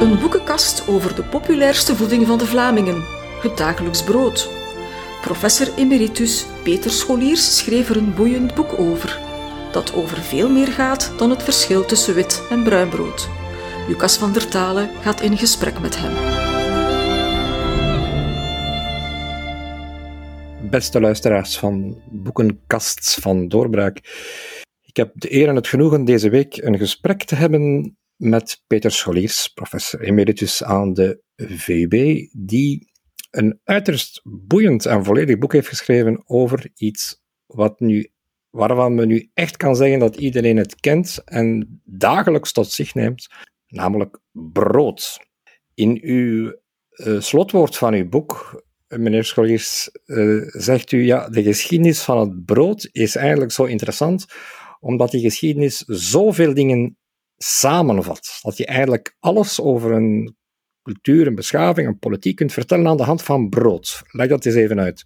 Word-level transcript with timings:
Een 0.00 0.18
boekenkast 0.18 0.88
over 0.88 1.14
de 1.14 1.22
populairste 1.22 1.96
voeding 1.96 2.26
van 2.26 2.38
de 2.38 2.46
Vlamingen, 2.46 3.04
het 3.42 3.56
dagelijks 3.56 4.04
brood. 4.04 4.50
Professor 5.20 5.74
emeritus 5.76 6.46
Peter 6.62 6.90
Scholiers 6.90 7.56
schreef 7.56 7.88
er 7.88 7.96
een 7.96 8.14
boeiend 8.14 8.54
boek 8.54 8.78
over, 8.78 9.20
dat 9.72 9.94
over 9.94 10.16
veel 10.16 10.50
meer 10.50 10.66
gaat 10.66 11.12
dan 11.16 11.30
het 11.30 11.42
verschil 11.42 11.84
tussen 11.84 12.14
wit 12.14 12.42
en 12.50 12.62
bruin 12.62 12.88
brood. 12.88 13.28
Lucas 13.88 14.16
van 14.16 14.32
der 14.32 14.48
Talen 14.48 14.90
gaat 15.00 15.20
in 15.20 15.38
gesprek 15.38 15.80
met 15.80 15.96
hem. 15.98 16.12
Beste 20.70 21.00
luisteraars 21.00 21.58
van 21.58 22.02
Boekenkast 22.10 23.18
van 23.20 23.48
Doorbraak. 23.48 23.96
Ik 24.82 24.96
heb 24.96 25.10
de 25.14 25.34
eer 25.34 25.48
en 25.48 25.56
het 25.56 25.66
genoegen 25.66 26.04
deze 26.04 26.28
week 26.28 26.56
een 26.56 26.78
gesprek 26.78 27.24
te 27.24 27.34
hebben 27.34 27.96
met 28.18 28.62
Peter 28.66 28.90
Scholiers, 28.90 29.48
professor 29.48 30.00
emeritus 30.00 30.62
aan 30.64 30.92
de 30.92 31.22
VUB, 31.36 32.26
die 32.32 32.92
een 33.30 33.60
uiterst 33.64 34.20
boeiend 34.24 34.86
en 34.86 35.04
volledig 35.04 35.38
boek 35.38 35.52
heeft 35.52 35.68
geschreven 35.68 36.22
over 36.26 36.70
iets 36.74 37.22
wat 37.46 37.80
nu, 37.80 38.10
waarvan 38.50 38.94
men 38.94 39.08
nu 39.08 39.30
echt 39.34 39.56
kan 39.56 39.76
zeggen 39.76 39.98
dat 39.98 40.16
iedereen 40.16 40.56
het 40.56 40.80
kent 40.80 41.22
en 41.24 41.80
dagelijks 41.84 42.52
tot 42.52 42.70
zich 42.70 42.94
neemt, 42.94 43.26
namelijk 43.66 44.20
brood. 44.32 45.18
In 45.74 45.98
uw 46.02 46.60
uh, 46.94 47.20
slotwoord 47.20 47.76
van 47.76 47.94
uw 47.94 48.08
boek, 48.08 48.62
meneer 48.88 49.24
Scholiers, 49.24 49.90
uh, 50.06 50.42
zegt 50.46 50.92
u, 50.92 51.04
ja, 51.04 51.28
de 51.28 51.42
geschiedenis 51.42 52.02
van 52.02 52.18
het 52.18 52.44
brood 52.44 52.88
is 52.92 53.16
eigenlijk 53.16 53.52
zo 53.52 53.64
interessant, 53.64 54.26
omdat 54.80 55.10
die 55.10 55.20
geschiedenis 55.20 55.78
zoveel 55.86 56.54
dingen 56.54 56.98
samenvat. 57.38 58.38
Dat 58.42 58.56
je 58.56 58.66
eigenlijk 58.66 59.16
alles 59.20 59.60
over 59.60 59.92
een 59.92 60.36
cultuur, 60.82 61.26
een 61.26 61.34
beschaving, 61.34 61.88
een 61.88 61.98
politiek 61.98 62.36
kunt 62.36 62.52
vertellen 62.52 62.86
aan 62.86 62.96
de 62.96 63.02
hand 63.02 63.22
van 63.22 63.48
brood. 63.48 64.02
Leg 64.10 64.28
dat 64.28 64.44
eens 64.44 64.54
even 64.54 64.80
uit. 64.80 65.04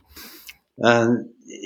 Uh, 0.77 1.09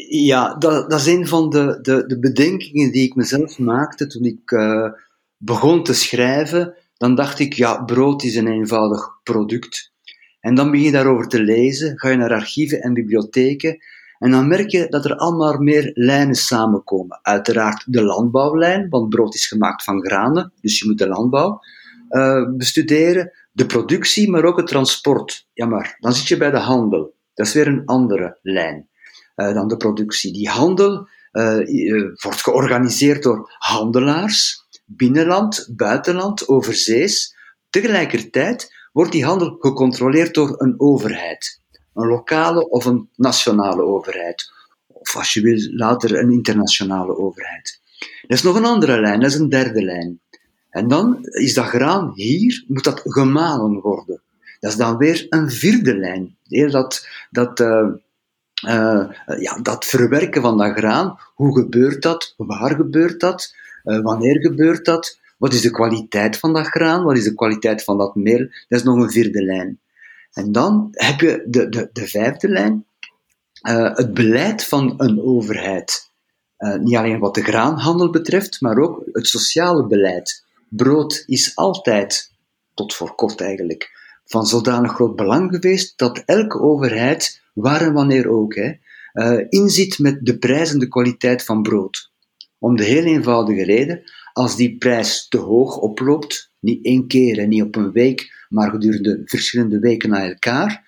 ja, 0.09 0.55
dat, 0.55 0.91
dat, 0.91 1.00
is 1.00 1.06
een 1.06 1.27
van 1.27 1.50
de, 1.50 1.78
de, 1.83 2.06
de, 2.06 2.19
bedenkingen 2.19 2.92
die 2.92 3.05
ik 3.05 3.14
mezelf 3.14 3.59
maakte 3.59 4.06
toen 4.06 4.25
ik 4.25 4.50
uh, 4.50 4.92
begon 5.37 5.83
te 5.83 5.94
schrijven. 5.94 6.75
Dan 6.97 7.14
dacht 7.14 7.39
ik, 7.39 7.53
ja, 7.53 7.84
brood 7.84 8.22
is 8.22 8.37
een 8.37 8.48
eenvoudig 8.48 9.20
product. 9.22 9.92
En 10.41 10.55
dan 10.55 10.70
begin 10.70 10.87
je 10.87 10.92
daarover 10.92 11.28
te 11.28 11.42
lezen, 11.42 11.98
ga 11.98 12.09
je 12.09 12.17
naar 12.17 12.33
archieven 12.33 12.81
en 12.81 12.94
bibliotheken 12.94 13.78
en 14.19 14.31
dan 14.31 14.48
merk 14.48 14.70
je 14.70 14.86
dat 14.89 15.05
er 15.05 15.17
allemaal 15.17 15.59
meer 15.59 15.91
lijnen 15.95 16.34
samenkomen. 16.34 17.19
Uiteraard 17.22 17.92
de 17.92 18.03
landbouwlijn, 18.03 18.89
want 18.89 19.09
brood 19.09 19.34
is 19.34 19.47
gemaakt 19.47 19.84
van 19.84 20.05
granen, 20.05 20.53
dus 20.61 20.78
je 20.78 20.86
moet 20.86 20.98
de 20.98 21.09
landbouw 21.09 21.61
uh, 22.11 22.48
bestuderen. 22.56 23.33
De 23.53 23.67
productie, 23.67 24.31
maar 24.31 24.44
ook 24.44 24.56
het 24.56 24.67
transport. 24.67 25.47
Ja, 25.53 25.67
maar 25.67 25.97
dan 26.00 26.12
zit 26.12 26.28
je 26.28 26.37
bij 26.37 26.50
de 26.50 26.59
handel. 26.59 27.14
Dat 27.34 27.47
is 27.47 27.53
weer 27.53 27.67
een 27.67 27.84
andere 27.84 28.39
lijn 28.42 28.89
uh, 29.37 29.55
dan 29.55 29.69
de 29.69 29.77
productie. 29.77 30.33
Die 30.33 30.48
handel 30.48 31.09
uh, 31.33 32.12
wordt 32.22 32.42
georganiseerd 32.42 33.22
door 33.22 33.55
handelaars, 33.59 34.67
binnenland, 34.84 35.69
buitenland, 35.77 36.48
overzees. 36.48 37.37
Tegelijkertijd 37.70 38.75
wordt 38.92 39.12
die 39.12 39.25
handel 39.25 39.56
gecontroleerd 39.59 40.34
door 40.34 40.55
een 40.61 40.75
overheid 40.81 41.61
een 41.97 42.09
lokale 42.09 42.69
of 42.69 42.85
een 42.85 43.09
nationale 43.15 43.83
overheid. 43.83 44.53
Of 44.87 45.17
als 45.17 45.33
je 45.33 45.41
wil, 45.41 45.69
later 45.71 46.19
een 46.19 46.31
internationale 46.31 47.19
overheid. 47.19 47.81
Dat 48.27 48.37
is 48.37 48.43
nog 48.43 48.57
een 48.57 48.65
andere 48.65 49.01
lijn, 49.01 49.21
dat 49.21 49.31
is 49.31 49.39
een 49.39 49.49
derde 49.49 49.83
lijn. 49.83 50.21
En 50.71 50.89
dan 50.89 51.19
is 51.23 51.55
dat 51.55 51.65
graan 51.65 52.12
hier, 52.15 52.65
moet 52.69 52.85
dat 52.85 53.03
gemalen 53.05 53.81
worden. 53.81 54.21
Dat 54.61 54.71
is 54.71 54.77
dan 54.77 54.97
weer 54.97 55.27
een 55.29 55.51
vierde 55.51 55.97
lijn. 55.97 56.37
Dat, 56.71 57.09
dat, 57.31 57.61
uh, 57.61 57.89
uh, 58.67 59.11
ja, 59.39 59.59
dat 59.62 59.85
verwerken 59.85 60.43
van 60.43 60.59
dat 60.59 60.77
graan, 60.77 61.19
hoe 61.35 61.59
gebeurt 61.59 62.03
dat? 62.03 62.35
Waar 62.37 62.75
gebeurt 62.75 63.21
dat? 63.21 63.55
Uh, 63.85 64.03
wanneer 64.03 64.41
gebeurt 64.41 64.85
dat? 64.85 65.19
Wat 65.39 65.53
is 65.53 65.61
de 65.61 65.71
kwaliteit 65.71 66.39
van 66.39 66.53
dat 66.53 66.67
graan? 66.67 67.05
Wat 67.05 67.17
is 67.17 67.25
de 67.25 67.35
kwaliteit 67.35 67.85
van 67.85 67.99
dat 67.99 68.15
meel? 68.15 68.39
Dat 68.39 68.79
is 68.79 68.83
nog 68.83 68.97
een 68.97 69.11
vierde 69.11 69.43
lijn. 69.43 69.81
En 70.37 70.53
dan 70.53 70.89
heb 70.91 71.21
je 71.21 71.45
de, 71.47 71.69
de, 71.69 71.89
de 71.93 72.07
vijfde 72.07 72.49
lijn, 72.49 72.87
uh, 73.69 73.97
het 73.97 74.15
beleid 74.15 74.65
van 74.65 74.95
een 74.97 75.23
overheid. 75.23 76.11
Uh, 76.59 76.75
niet 76.75 76.97
alleen 76.97 77.19
wat 77.19 77.35
de 77.35 77.43
graanhandel 77.43 78.11
betreft, 78.11 78.61
maar 78.61 78.79
ook 78.79 79.03
het 79.13 79.27
sociale 79.27 79.87
beleid. 79.87 80.45
Brood 80.69 81.23
is 81.27 81.57
altijd, 81.57 82.33
tot 82.75 82.95
voor 82.95 83.15
kort 83.15 83.41
eigenlijk, 83.41 83.91
van 84.25 84.47
zodanig 84.47 84.93
groot 84.93 85.17
belang 85.17 85.51
geweest 85.51 85.99
dat 85.99 86.23
elke 86.25 86.61
overheid, 86.61 87.43
waar 87.53 87.81
en 87.81 87.93
wanneer 87.93 88.29
ook, 88.29 88.55
hè, 88.55 88.73
inziet 89.49 89.99
met 89.99 90.19
de 90.23 90.39
prijs 90.39 90.73
en 90.73 90.79
de 90.79 90.89
kwaliteit 90.89 91.45
van 91.45 91.63
brood. 91.63 92.11
Om 92.59 92.77
de 92.77 92.85
heel 92.85 93.05
eenvoudige 93.05 93.65
reden, 93.65 94.03
als 94.33 94.57
die 94.57 94.77
prijs 94.79 95.29
te 95.29 95.39
hoog 95.39 95.79
oploopt, 95.79 96.51
niet 96.61 96.85
één 96.85 97.07
keer 97.07 97.39
en 97.39 97.49
niet 97.49 97.63
op 97.63 97.77
een 97.77 97.93
week, 97.93 98.36
maar 98.49 98.71
gedurende 98.71 99.23
verschillende 99.25 99.79
weken 99.79 100.11
na 100.11 100.29
elkaar, 100.29 100.84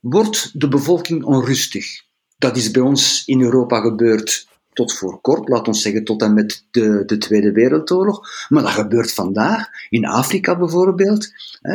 wordt 0.00 0.60
de 0.60 0.68
bevolking 0.68 1.24
onrustig. 1.24 2.02
Dat 2.38 2.56
is 2.56 2.70
bij 2.70 2.82
ons 2.82 3.22
in 3.26 3.40
Europa 3.40 3.80
gebeurd 3.80 4.46
tot 4.72 4.92
voor 4.92 5.20
kort, 5.20 5.48
laat 5.48 5.68
ons 5.68 5.82
zeggen 5.82 6.04
tot 6.04 6.22
en 6.22 6.34
met 6.34 6.64
de, 6.70 7.02
de 7.06 7.18
Tweede 7.18 7.52
Wereldoorlog. 7.52 8.46
Maar 8.48 8.62
dat 8.62 8.72
gebeurt 8.72 9.12
vandaag, 9.12 9.68
in 9.88 10.06
Afrika 10.06 10.58
bijvoorbeeld. 10.58 11.32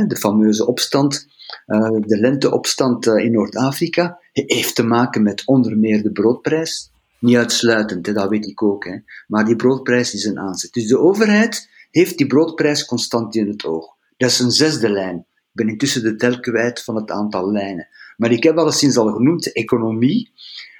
De 0.08 0.16
fameuze 0.16 0.68
opstand, 0.68 1.28
eh, 1.66 1.90
de 2.00 2.20
lenteopstand 2.20 3.08
eh, 3.08 3.26
in 3.26 3.32
Noord-Afrika, 3.32 4.20
heeft 4.34 4.76
te 4.76 4.84
maken 4.84 5.24
met 5.24 5.46
onder 5.46 5.78
meer 5.78 6.04
de 6.04 6.12
broodprijs. 6.12 6.92
Niet 7.20 7.36
uitsluitend, 7.36 8.14
dat 8.14 8.30
weet 8.30 8.46
ik 8.46 8.64
ook. 8.64 8.88
Maar 9.28 9.46
die 9.46 9.56
broodprijs 9.56 10.14
is 10.14 10.26
een 10.26 10.40
aanzet. 10.40 10.74
Dus 10.74 10.88
de 10.88 11.00
overheid 11.00 11.70
heeft 11.92 12.18
die 12.18 12.28
broodprijs 12.28 12.86
constant 12.86 13.36
in 13.36 13.48
het 13.48 13.66
oog. 13.66 13.97
Dat 14.18 14.30
is 14.30 14.40
een 14.40 14.52
zesde 14.52 14.90
lijn. 14.90 15.18
Ik 15.18 15.52
ben 15.52 15.70
intussen 15.70 16.04
de 16.04 16.16
tel 16.16 16.40
kwijt 16.40 16.84
van 16.84 16.96
het 16.96 17.12
aantal 17.12 17.52
lijnen. 17.52 17.88
Maar 18.18 18.32
ik 18.32 18.44
heb 18.44 18.58
alleszins 18.58 18.98
al 18.98 19.12
genoemd 19.12 19.44
de 19.44 19.52
economie, 19.52 20.32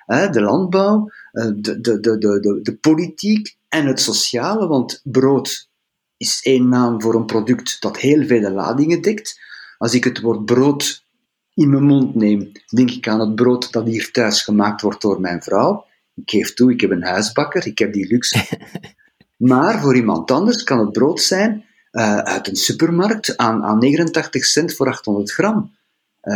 de 0.06 0.42
landbouw, 0.42 1.12
eh, 1.32 1.52
de, 1.56 1.82
de, 1.82 2.00
de, 2.00 2.18
de, 2.18 2.60
de 2.62 2.76
politiek 2.76 3.58
en 3.70 3.86
het 3.86 4.00
sociale, 4.00 4.68
want 4.68 5.02
brood 5.04 5.70
is 6.18 6.40
één 6.44 6.70
naam 6.70 7.02
voor 7.02 7.16
een 7.16 7.26
product 7.26 7.82
dat 7.82 7.98
heel 7.98 8.26
vele 8.26 8.52
ladingen 8.52 9.02
dekt. 9.02 9.40
Als 9.78 9.94
ik 9.94 10.04
het 10.04 10.22
woord 10.22 10.46
brood 10.46 11.06
in 11.54 11.70
mijn 11.70 11.84
mond 11.84 12.16
neem, 12.16 12.52
denk 12.68 12.92
ik 12.92 13.08
aan 13.08 13.20
het 13.20 13.36
brood 13.36 13.72
dat 13.72 13.86
hier 13.86 14.12
thuis 14.12 14.42
gemaakt 14.42 14.82
wordt 14.82 15.02
door 15.02 15.22
mijn 15.22 15.42
vrouw. 15.42 15.86
Ik 16.16 16.30
geef 16.30 16.54
toe, 16.54 16.72
ik 16.72 16.82
heb 16.82 16.92
een 16.92 17.04
huisbakker, 17.04 17.66
ik 17.66 17.78
heb 17.78 17.94
die 17.94 18.08
luxe. 18.08 18.46
Maar 19.38 19.82
voor 19.82 19.96
iemand 19.96 20.32
anders 20.32 20.64
kan 20.64 20.80
het 20.80 20.92
brood 20.92 21.22
zijn 21.22 21.67
uh, 21.98 22.18
uit 22.18 22.48
een 22.48 22.56
supermarkt 22.56 23.38
aan, 23.38 23.64
aan 23.64 23.78
89 23.80 24.46
cent 24.46 24.74
voor 24.74 24.88
800 24.88 25.32
gram. 25.32 25.76
Uh, 26.22 26.34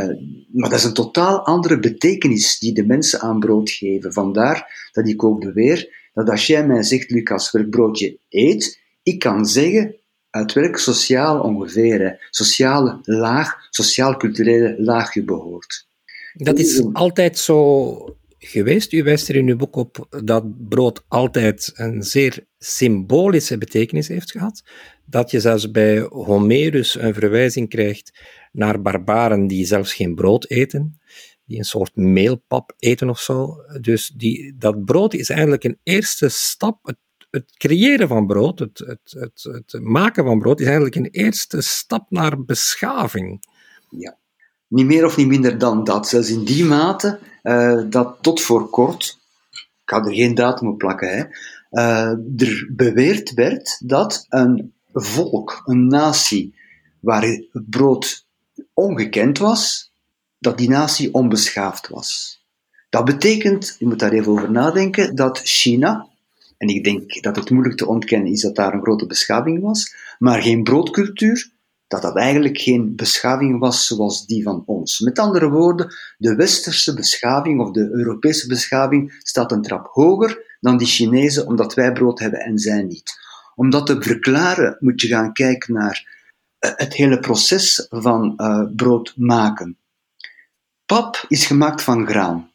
maar 0.51 0.69
dat 0.69 0.79
is 0.79 0.83
een 0.83 0.93
totaal 0.93 1.45
andere 1.45 1.79
betekenis 1.79 2.59
die 2.59 2.73
de 2.73 2.85
mensen 2.85 3.19
aan 3.19 3.39
brood 3.39 3.69
geven. 3.69 4.13
Vandaar 4.13 4.89
dat 4.91 5.07
ik 5.07 5.23
ook 5.23 5.39
beweer 5.39 6.09
dat 6.13 6.29
als 6.29 6.47
jij 6.47 6.67
mij 6.67 6.83
zegt, 6.83 7.09
Lucas, 7.09 7.51
welk 7.51 7.69
broodje 7.69 8.17
eet, 8.29 8.79
ik 9.03 9.19
kan 9.19 9.45
zeggen 9.45 9.95
uit 10.29 10.53
welk 10.53 10.77
sociaal 10.77 11.39
ongeveer, 11.39 12.27
sociale 12.29 12.99
laag, 13.03 13.67
sociaal-culturele 13.69 14.75
laag 14.77 15.13
je 15.13 15.23
behoort. 15.23 15.87
Dat 16.33 16.59
is 16.59 16.83
altijd 16.93 17.37
zo 17.37 18.15
geweest. 18.39 18.93
U 18.93 19.03
wijst 19.03 19.29
er 19.29 19.35
in 19.35 19.47
uw 19.47 19.55
boek 19.55 19.75
op 19.75 20.07
dat 20.23 20.67
brood 20.69 21.03
altijd 21.07 21.71
een 21.75 22.03
zeer 22.03 22.45
symbolische 22.57 23.57
betekenis 23.57 24.07
heeft 24.07 24.31
gehad. 24.31 24.63
Dat 25.11 25.31
je 25.31 25.39
zelfs 25.39 25.71
bij 25.71 25.99
Homerus 25.99 26.99
een 26.99 27.13
verwijzing 27.13 27.69
krijgt 27.69 28.11
naar 28.51 28.81
barbaren 28.81 29.47
die 29.47 29.65
zelfs 29.65 29.93
geen 29.93 30.15
brood 30.15 30.49
eten, 30.49 30.99
die 31.45 31.57
een 31.57 31.63
soort 31.63 31.95
meelpap 31.95 32.73
eten 32.77 33.09
of 33.09 33.19
zo. 33.19 33.55
Dus 33.81 34.07
die, 34.07 34.55
dat 34.57 34.85
brood 34.85 35.13
is 35.13 35.29
eigenlijk 35.29 35.63
een 35.63 35.79
eerste 35.83 36.29
stap. 36.29 36.85
Het, 36.85 36.97
het 37.29 37.57
creëren 37.57 38.07
van 38.07 38.27
brood, 38.27 38.59
het, 38.59 38.79
het, 39.03 39.43
het, 39.43 39.79
maken 39.81 40.23
van 40.23 40.39
brood, 40.39 40.59
is 40.59 40.65
eigenlijk 40.65 40.95
een 40.95 41.09
eerste 41.11 41.61
stap 41.61 42.11
naar 42.11 42.43
beschaving. 42.43 43.45
Ja, 43.89 44.17
niet 44.67 44.85
meer 44.85 45.05
of 45.05 45.17
niet 45.17 45.27
minder 45.27 45.57
dan 45.57 45.83
dat. 45.83 46.07
Zelfs 46.07 46.29
in 46.29 46.43
die 46.43 46.65
mate 46.65 47.19
uh, 47.43 47.81
dat 47.89 48.17
tot 48.21 48.41
voor 48.41 48.69
kort, 48.69 49.17
ik 49.51 49.67
ga 49.85 50.03
er 50.03 50.13
geen 50.13 50.35
datum 50.35 50.67
op 50.67 50.77
plakken, 50.77 51.09
hè, 51.09 51.23
uh, 51.71 52.47
er 52.47 52.69
beweerd 52.71 53.33
werd 53.33 53.81
dat 53.85 54.25
een 54.29 54.73
volk, 54.93 55.61
een 55.65 55.87
natie, 55.87 56.55
waar 56.99 57.21
het 57.21 57.47
brood 57.51 58.25
ongekend 58.73 59.37
was, 59.37 59.91
dat 60.39 60.57
die 60.57 60.69
natie 60.69 61.13
onbeschaafd 61.13 61.87
was. 61.87 62.39
Dat 62.89 63.05
betekent, 63.05 63.75
je 63.79 63.87
moet 63.87 63.99
daar 63.99 64.11
even 64.11 64.31
over 64.31 64.51
nadenken, 64.51 65.15
dat 65.15 65.39
China, 65.43 66.07
en 66.57 66.67
ik 66.67 66.83
denk 66.83 67.21
dat 67.23 67.35
het 67.35 67.49
moeilijk 67.49 67.77
te 67.77 67.87
ontkennen 67.87 68.31
is 68.31 68.41
dat 68.41 68.55
daar 68.55 68.73
een 68.73 68.81
grote 68.81 69.05
beschaving 69.05 69.61
was, 69.61 69.95
maar 70.19 70.41
geen 70.41 70.63
broodcultuur, 70.63 71.51
dat 71.87 72.01
dat 72.01 72.17
eigenlijk 72.17 72.57
geen 72.57 72.95
beschaving 72.95 73.59
was 73.59 73.87
zoals 73.87 74.25
die 74.25 74.43
van 74.43 74.63
ons. 74.65 74.99
Met 74.99 75.19
andere 75.19 75.49
woorden, 75.49 75.93
de 76.17 76.35
westerse 76.35 76.93
beschaving 76.93 77.61
of 77.61 77.71
de 77.71 77.89
Europese 77.91 78.47
beschaving 78.47 79.19
staat 79.23 79.51
een 79.51 79.61
trap 79.61 79.87
hoger 79.91 80.57
dan 80.59 80.77
die 80.77 80.87
Chinese, 80.87 81.45
omdat 81.45 81.73
wij 81.73 81.91
brood 81.91 82.19
hebben 82.19 82.39
en 82.39 82.57
zij 82.57 82.83
niet. 82.83 83.19
Om 83.61 83.69
dat 83.69 83.85
te 83.85 84.01
verklaren 84.01 84.77
moet 84.79 85.01
je 85.01 85.07
gaan 85.07 85.33
kijken 85.33 85.73
naar 85.73 86.25
eh, 86.59 86.71
het 86.75 86.93
hele 86.93 87.19
proces 87.19 87.87
van 87.89 88.33
uh, 88.37 88.63
brood 88.75 89.13
maken. 89.15 89.77
Pap 90.85 91.25
is 91.27 91.45
gemaakt 91.45 91.81
van 91.81 92.07
graan. 92.07 92.51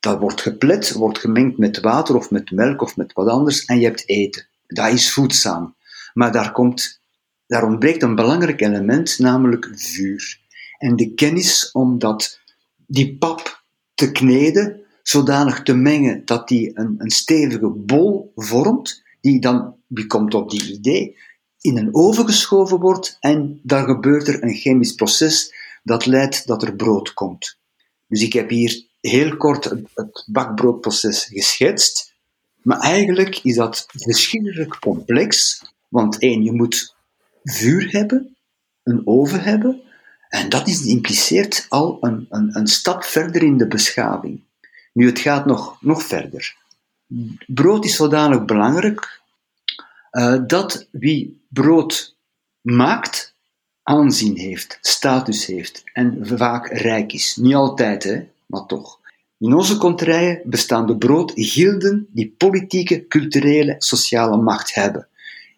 Dat 0.00 0.18
wordt 0.18 0.40
geplet, 0.40 0.92
wordt 0.92 1.18
gemengd 1.18 1.58
met 1.58 1.80
water 1.80 2.16
of 2.16 2.30
met 2.30 2.50
melk 2.50 2.82
of 2.82 2.96
met 2.96 3.12
wat 3.12 3.28
anders 3.28 3.64
en 3.64 3.80
je 3.80 3.86
hebt 3.86 4.08
eten. 4.08 4.46
Dat 4.66 4.92
is 4.92 5.12
voedzaam. 5.12 5.76
Maar 6.14 6.32
daar, 6.32 6.52
komt, 6.52 7.00
daar 7.46 7.64
ontbreekt 7.64 8.02
een 8.02 8.14
belangrijk 8.14 8.60
element, 8.60 9.18
namelijk 9.18 9.70
vuur. 9.74 10.40
En 10.78 10.96
de 10.96 11.14
kennis 11.14 11.70
om 11.72 11.98
dat, 11.98 12.40
die 12.86 13.16
pap 13.18 13.64
te 13.94 14.12
kneden, 14.12 14.80
zodanig 15.02 15.62
te 15.62 15.74
mengen 15.74 16.24
dat 16.24 16.48
die 16.48 16.78
een, 16.78 16.94
een 16.98 17.10
stevige 17.10 17.68
bol 17.68 18.32
vormt, 18.34 19.02
die 19.20 19.40
dan, 19.40 19.78
wie 19.90 20.06
komt 20.06 20.34
op 20.34 20.50
die 20.50 20.72
idee, 20.72 21.16
in 21.60 21.76
een 21.76 21.94
oven 21.94 22.24
geschoven 22.24 22.78
wordt 22.78 23.16
en 23.20 23.60
dan 23.62 23.84
gebeurt 23.84 24.28
er 24.28 24.42
een 24.42 24.54
chemisch 24.54 24.94
proces 24.94 25.54
dat 25.82 26.06
leidt 26.06 26.46
dat 26.46 26.62
er 26.62 26.76
brood 26.76 27.12
komt. 27.12 27.58
Dus 28.06 28.22
ik 28.22 28.32
heb 28.32 28.48
hier 28.48 28.86
heel 29.00 29.36
kort 29.36 29.64
het 29.94 30.24
bakbroodproces 30.26 31.24
geschetst, 31.24 32.14
maar 32.62 32.78
eigenlijk 32.78 33.40
is 33.42 33.54
dat 33.54 33.86
verschrikkelijk 33.92 34.78
complex, 34.80 35.62
want 35.88 36.18
één, 36.18 36.42
je 36.42 36.52
moet 36.52 36.94
vuur 37.42 37.90
hebben, 37.90 38.36
een 38.82 39.06
oven 39.06 39.42
hebben, 39.42 39.82
en 40.28 40.48
dat 40.48 40.68
is, 40.68 40.84
impliceert 40.84 41.66
al 41.68 41.98
een, 42.00 42.26
een, 42.28 42.56
een 42.56 42.66
stap 42.66 43.04
verder 43.04 43.42
in 43.42 43.56
de 43.56 43.66
beschaving. 43.66 44.40
Nu, 44.92 45.06
het 45.06 45.18
gaat 45.18 45.46
nog, 45.46 45.82
nog 45.82 46.02
verder. 46.02 46.56
Brood 47.46 47.84
is 47.84 47.96
zodanig 47.96 48.44
belangrijk 48.44 49.19
uh, 50.12 50.38
dat 50.46 50.88
wie 50.90 51.40
brood 51.48 52.16
maakt, 52.60 53.34
aanzien 53.82 54.36
heeft, 54.36 54.78
status 54.80 55.46
heeft 55.46 55.82
en 55.92 56.26
vaak 56.26 56.68
rijk 56.68 57.12
is. 57.12 57.36
Niet 57.36 57.54
altijd, 57.54 58.02
hè, 58.04 58.28
maar 58.46 58.66
toch. 58.66 59.00
In 59.38 59.54
onze 59.54 59.76
kontrijen 59.76 60.40
bestaan 60.44 60.86
de 60.86 60.96
broodgilden 60.96 62.06
die 62.10 62.34
politieke, 62.36 63.06
culturele, 63.06 63.74
sociale 63.78 64.36
macht 64.36 64.74
hebben. 64.74 65.08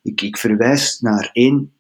Ik, 0.03 0.21
ik 0.21 0.37
verwijs 0.37 1.01
naar 1.01 1.31
één, 1.33 1.73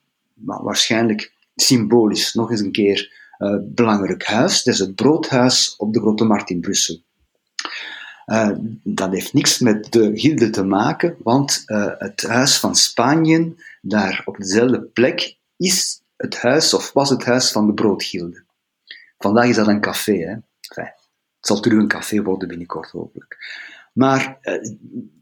waarschijnlijk 0.44 1.32
symbolisch, 1.56 2.34
nog 2.34 2.50
eens 2.50 2.60
een 2.60 2.72
keer 2.72 3.12
uh, 3.38 3.56
belangrijk 3.62 4.24
huis. 4.24 4.62
Dat 4.62 4.74
is 4.74 4.80
het 4.80 4.94
broodhuis 4.94 5.74
op 5.76 5.92
de 5.92 6.00
Grote 6.00 6.24
Markt 6.24 6.50
in 6.50 6.60
Brussel. 6.60 7.02
Uh, 8.32 8.50
dat 8.82 9.12
heeft 9.12 9.32
niks 9.32 9.58
met 9.58 9.92
de 9.92 10.10
gilde 10.14 10.50
te 10.50 10.64
maken, 10.64 11.16
want 11.22 11.62
uh, 11.66 11.92
het 11.98 12.22
huis 12.22 12.58
van 12.58 12.74
Spanje, 12.74 13.54
daar 13.80 14.22
op 14.24 14.36
dezelfde 14.36 14.82
plek, 14.82 15.36
is 15.56 16.02
het 16.16 16.36
huis, 16.36 16.74
of 16.74 16.92
was 16.92 17.10
het 17.10 17.24
huis 17.24 17.52
van 17.52 17.66
de 17.66 17.74
broodgilde. 17.74 18.44
Vandaag 19.18 19.46
is 19.48 19.56
dat 19.56 19.66
een 19.68 19.80
café, 19.80 20.12
hè. 20.12 20.34
Het 20.74 21.50
zal 21.50 21.60
terug 21.60 21.78
een 21.78 21.88
café 21.88 22.22
worden 22.22 22.48
binnenkort, 22.48 22.90
hopelijk. 22.90 23.36
Maar 23.92 24.38
uh, 24.42 24.54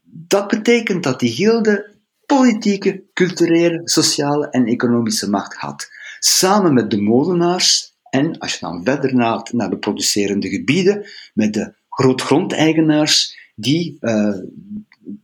dat 0.02 0.48
betekent 0.48 1.02
dat 1.02 1.20
die 1.20 1.32
gilde 1.32 1.94
politieke, 2.26 3.02
culturele, 3.12 3.80
sociale 3.84 4.48
en 4.50 4.66
economische 4.66 5.30
macht 5.30 5.54
had. 5.54 5.90
Samen 6.18 6.74
met 6.74 6.90
de 6.90 7.00
molenaars 7.00 7.94
en, 8.10 8.38
als 8.38 8.52
je 8.52 8.58
dan 8.60 8.84
verder 8.84 9.14
naar, 9.14 9.48
naar 9.52 9.70
de 9.70 9.78
producerende 9.78 10.48
gebieden, 10.48 11.06
met 11.34 11.54
de 11.54 11.78
grootgrondeigenaars 11.90 13.38
die 13.54 13.98
uh, 14.00 14.38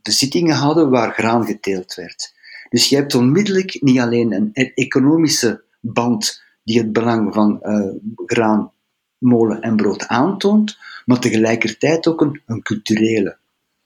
de 0.02 0.10
zittingen 0.10 0.56
hadden 0.56 0.90
waar 0.90 1.12
graan 1.12 1.44
geteeld 1.44 1.94
werd. 1.94 2.34
Dus 2.68 2.88
je 2.88 2.96
hebt 2.96 3.14
onmiddellijk 3.14 3.82
niet 3.82 3.98
alleen 3.98 4.32
een 4.32 4.50
e-, 4.52 4.72
economische 4.74 5.62
band 5.80 6.42
die 6.64 6.78
het 6.78 6.92
belang 6.92 7.34
van 7.34 7.60
uh, 7.62 7.90
graan, 8.26 8.72
molen 9.18 9.60
en 9.60 9.76
brood 9.76 10.06
aantoont, 10.06 10.78
maar 11.04 11.18
tegelijkertijd 11.18 12.06
ook 12.06 12.20
een, 12.20 12.62
culturele, 12.62 13.36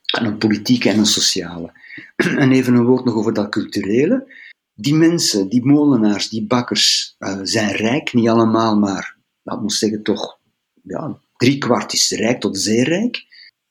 een 0.01 0.37
politieke 0.37 0.89
en 0.89 0.97
een 0.97 1.05
sociale. 1.05 1.71
En 2.15 2.51
even 2.51 2.73
een 2.73 2.85
woord 2.85 3.05
nog 3.05 3.15
over 3.15 3.33
dat 3.33 3.49
culturele. 3.49 4.33
Die 4.73 4.93
mensen, 4.93 5.49
die 5.49 5.65
molenaars, 5.65 6.29
die 6.29 6.47
bakkers, 6.47 7.15
uh, 7.19 7.39
zijn 7.43 7.75
rijk, 7.75 8.13
niet 8.13 8.29
allemaal, 8.29 8.77
maar, 8.77 9.15
dat 9.43 9.61
moet 9.61 9.73
zeggen, 9.73 10.03
toch 10.03 10.39
ja, 10.83 11.19
drie 11.41 11.57
kwart 11.57 11.93
is 11.93 12.09
rijk 12.09 12.39
tot 12.39 12.57
zeer 12.57 12.87
rijk, 12.87 13.25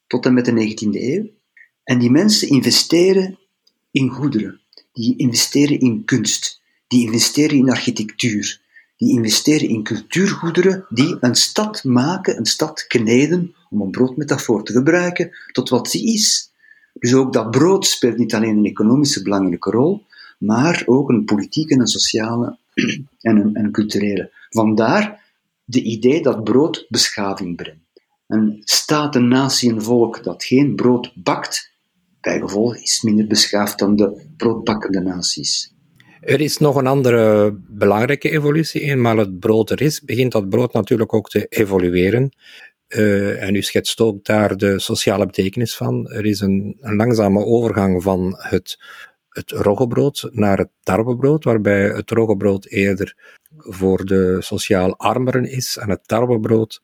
tot 0.07 0.27
en 0.27 0.35
met 0.35 0.45
de 0.45 0.53
19e 0.53 1.01
eeuw. 1.01 1.31
En 1.85 1.99
die 1.99 2.11
mensen 2.11 2.49
investeren 2.49 3.39
in 3.91 4.09
goederen, 4.09 4.61
die 4.93 5.17
investeren 5.17 5.81
in 5.81 6.05
kunst, 6.05 6.61
die 6.89 7.07
investeren 7.07 7.57
in 7.57 7.71
architectuur, 7.71 8.61
die 8.97 9.13
investeren 9.13 9.69
in 9.69 9.83
cultuurgoederen 9.83 10.87
die 10.89 11.17
een 11.21 11.35
stad 11.35 11.85
maken, 11.85 12.37
een 12.37 12.47
stad 12.47 12.87
kneden, 12.87 13.55
om 13.71 13.81
een 13.81 13.91
broodmetafoor 13.91 14.65
te 14.65 14.73
gebruiken, 14.73 15.31
tot 15.53 15.69
wat 15.69 15.91
ze 15.91 16.03
is. 16.03 16.51
Dus 16.93 17.15
ook 17.15 17.33
dat 17.33 17.51
brood 17.51 17.87
speelt 17.87 18.19
niet 18.19 18.35
alleen 18.35 18.57
een 18.57 18.65
economische 18.65 19.23
belangrijke 19.23 19.71
rol, 19.71 20.07
maar 20.39 20.83
ook 20.87 21.09
een 21.09 21.25
politieke, 21.25 21.75
een 21.75 21.87
sociale 21.87 22.57
en 23.21 23.37
een, 23.37 23.55
en 23.55 23.65
een 23.65 23.73
culturele. 23.73 24.31
Vandaar 24.49 25.20
de 25.71 25.83
idee 25.83 26.23
dat 26.23 26.45
brood 26.45 26.87
beschaving 26.89 27.57
brengt. 27.57 27.79
Een 28.27 28.61
staat, 28.65 29.15
een 29.15 29.29
natie, 29.29 29.73
een 29.73 29.83
volk 29.83 30.25
dat 30.25 30.45
geen 30.45 30.75
brood 30.75 31.13
bakt, 31.15 31.73
bij 32.21 32.41
gevolg 32.41 32.77
is 32.77 33.03
minder 33.03 33.27
beschaafd 33.27 33.79
dan 33.79 33.97
de 33.97 34.27
broodbakkende 34.37 35.01
naties. 35.01 35.75
Er 36.21 36.41
is 36.41 36.59
nog 36.59 36.77
een 36.77 36.87
andere 36.87 37.53
belangrijke 37.69 38.31
evolutie. 38.31 38.81
Eenmaal 38.81 39.17
het 39.17 39.39
brood 39.39 39.71
er 39.71 39.81
is, 39.81 40.01
begint 40.01 40.33
dat 40.33 40.49
brood 40.49 40.73
natuurlijk 40.73 41.15
ook 41.15 41.29
te 41.29 41.47
evolueren. 41.49 42.31
Uh, 42.89 43.43
en 43.43 43.55
u 43.55 43.63
schetst 43.63 44.01
ook 44.01 44.25
daar 44.25 44.57
de 44.57 44.81
sociale 44.81 45.27
betekenis 45.27 45.77
van. 45.77 46.09
Er 46.09 46.27
is 46.27 46.41
een, 46.41 46.77
een 46.81 46.97
langzame 46.97 47.45
overgang 47.45 48.03
van 48.03 48.35
het, 48.39 48.79
het 49.31 49.51
roggebrood 49.51 50.29
naar 50.33 50.59
het 50.59 50.71
tarwebrood, 50.83 51.45
waarbij 51.45 51.83
het 51.83 52.11
roggebrood 52.11 52.67
eerder 52.67 53.39
voor 53.57 54.05
de 54.05 54.37
sociaal 54.41 54.97
armeren 54.97 55.45
is 55.45 55.77
en 55.77 55.91
het 55.91 56.09
tarwebrood 56.09 56.83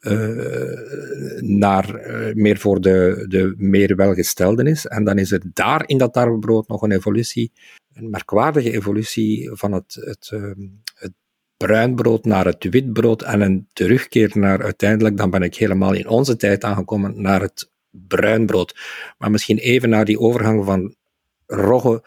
uh, 0.00 1.40
naar, 1.40 2.06
uh, 2.06 2.34
meer 2.34 2.58
voor 2.58 2.80
de, 2.80 3.24
de 3.28 3.54
meer 3.56 3.96
welgestelden 3.96 4.66
is. 4.66 4.86
En 4.86 5.04
dan 5.04 5.18
is 5.18 5.32
er 5.32 5.42
daar 5.52 5.82
in 5.86 5.98
dat 5.98 6.12
tarwebrood 6.12 6.68
nog 6.68 6.82
een 6.82 6.92
evolutie 6.92 7.52
een 7.98 8.10
merkwaardige 8.10 8.72
evolutie 8.72 9.50
van 9.52 9.72
het, 9.72 9.94
het, 10.00 10.28
ehm, 10.32 10.66
het 10.94 11.12
bruinbrood 11.56 12.24
naar 12.24 12.44
het 12.44 12.64
witbrood 12.70 13.22
en 13.22 13.40
een 13.40 13.68
terugkeer 13.72 14.30
naar 14.34 14.62
uiteindelijk, 14.62 15.16
dan 15.16 15.30
ben 15.30 15.42
ik 15.42 15.54
helemaal 15.54 15.92
in 15.92 16.08
onze 16.08 16.36
tijd 16.36 16.64
aangekomen, 16.64 17.22
naar 17.22 17.40
het 17.40 17.70
bruinbrood. 17.90 18.76
Maar 19.18 19.30
misschien 19.30 19.58
even 19.58 19.88
naar 19.88 20.04
die 20.04 20.18
overgang 20.18 20.64
van 20.64 20.94
rogge 21.48 22.02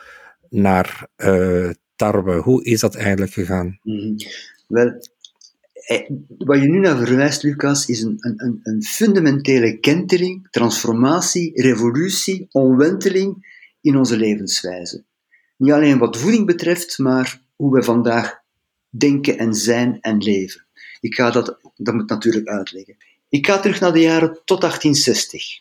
naar 0.49 1.07
uh, 1.17 1.69
tarwe. 1.95 2.35
Hoe 2.35 2.63
is 2.63 2.79
dat 2.79 2.95
eigenlijk 2.95 3.33
gegaan? 3.33 3.79
Mm 3.83 4.15
Wel, 4.67 4.99
eh, 5.73 6.09
wat 6.37 6.61
je 6.61 6.67
nu 6.67 6.79
naar 6.79 6.97
verwijst, 6.97 7.43
Lucas, 7.43 7.85
is 7.85 8.01
een, 8.01 8.17
een, 8.19 8.59
een 8.63 8.83
fundamentele 8.83 9.79
kentering, 9.79 10.47
transformatie, 10.49 11.61
revolutie, 11.61 12.47
omwenteling 12.51 13.59
in 13.81 13.97
onze 13.97 14.17
levenswijze. 14.17 15.03
Niet 15.57 15.71
alleen 15.71 15.97
wat 15.97 16.17
voeding 16.17 16.45
betreft, 16.45 16.97
maar 16.97 17.41
hoe 17.55 17.73
we 17.73 17.83
vandaag 17.83 18.39
denken 18.89 19.37
en 19.37 19.53
zijn 19.53 19.97
en 20.01 20.17
leven. 20.17 20.65
Ik 20.99 21.15
ga 21.15 21.31
dat, 21.31 21.59
dat 21.75 21.93
moet 21.93 22.09
natuurlijk 22.09 22.47
uitleggen. 22.47 22.95
Ik 23.29 23.45
ga 23.45 23.59
terug 23.59 23.79
naar 23.79 23.93
de 23.93 23.99
jaren 23.99 24.39
tot 24.45 24.61
1860. 24.61 25.59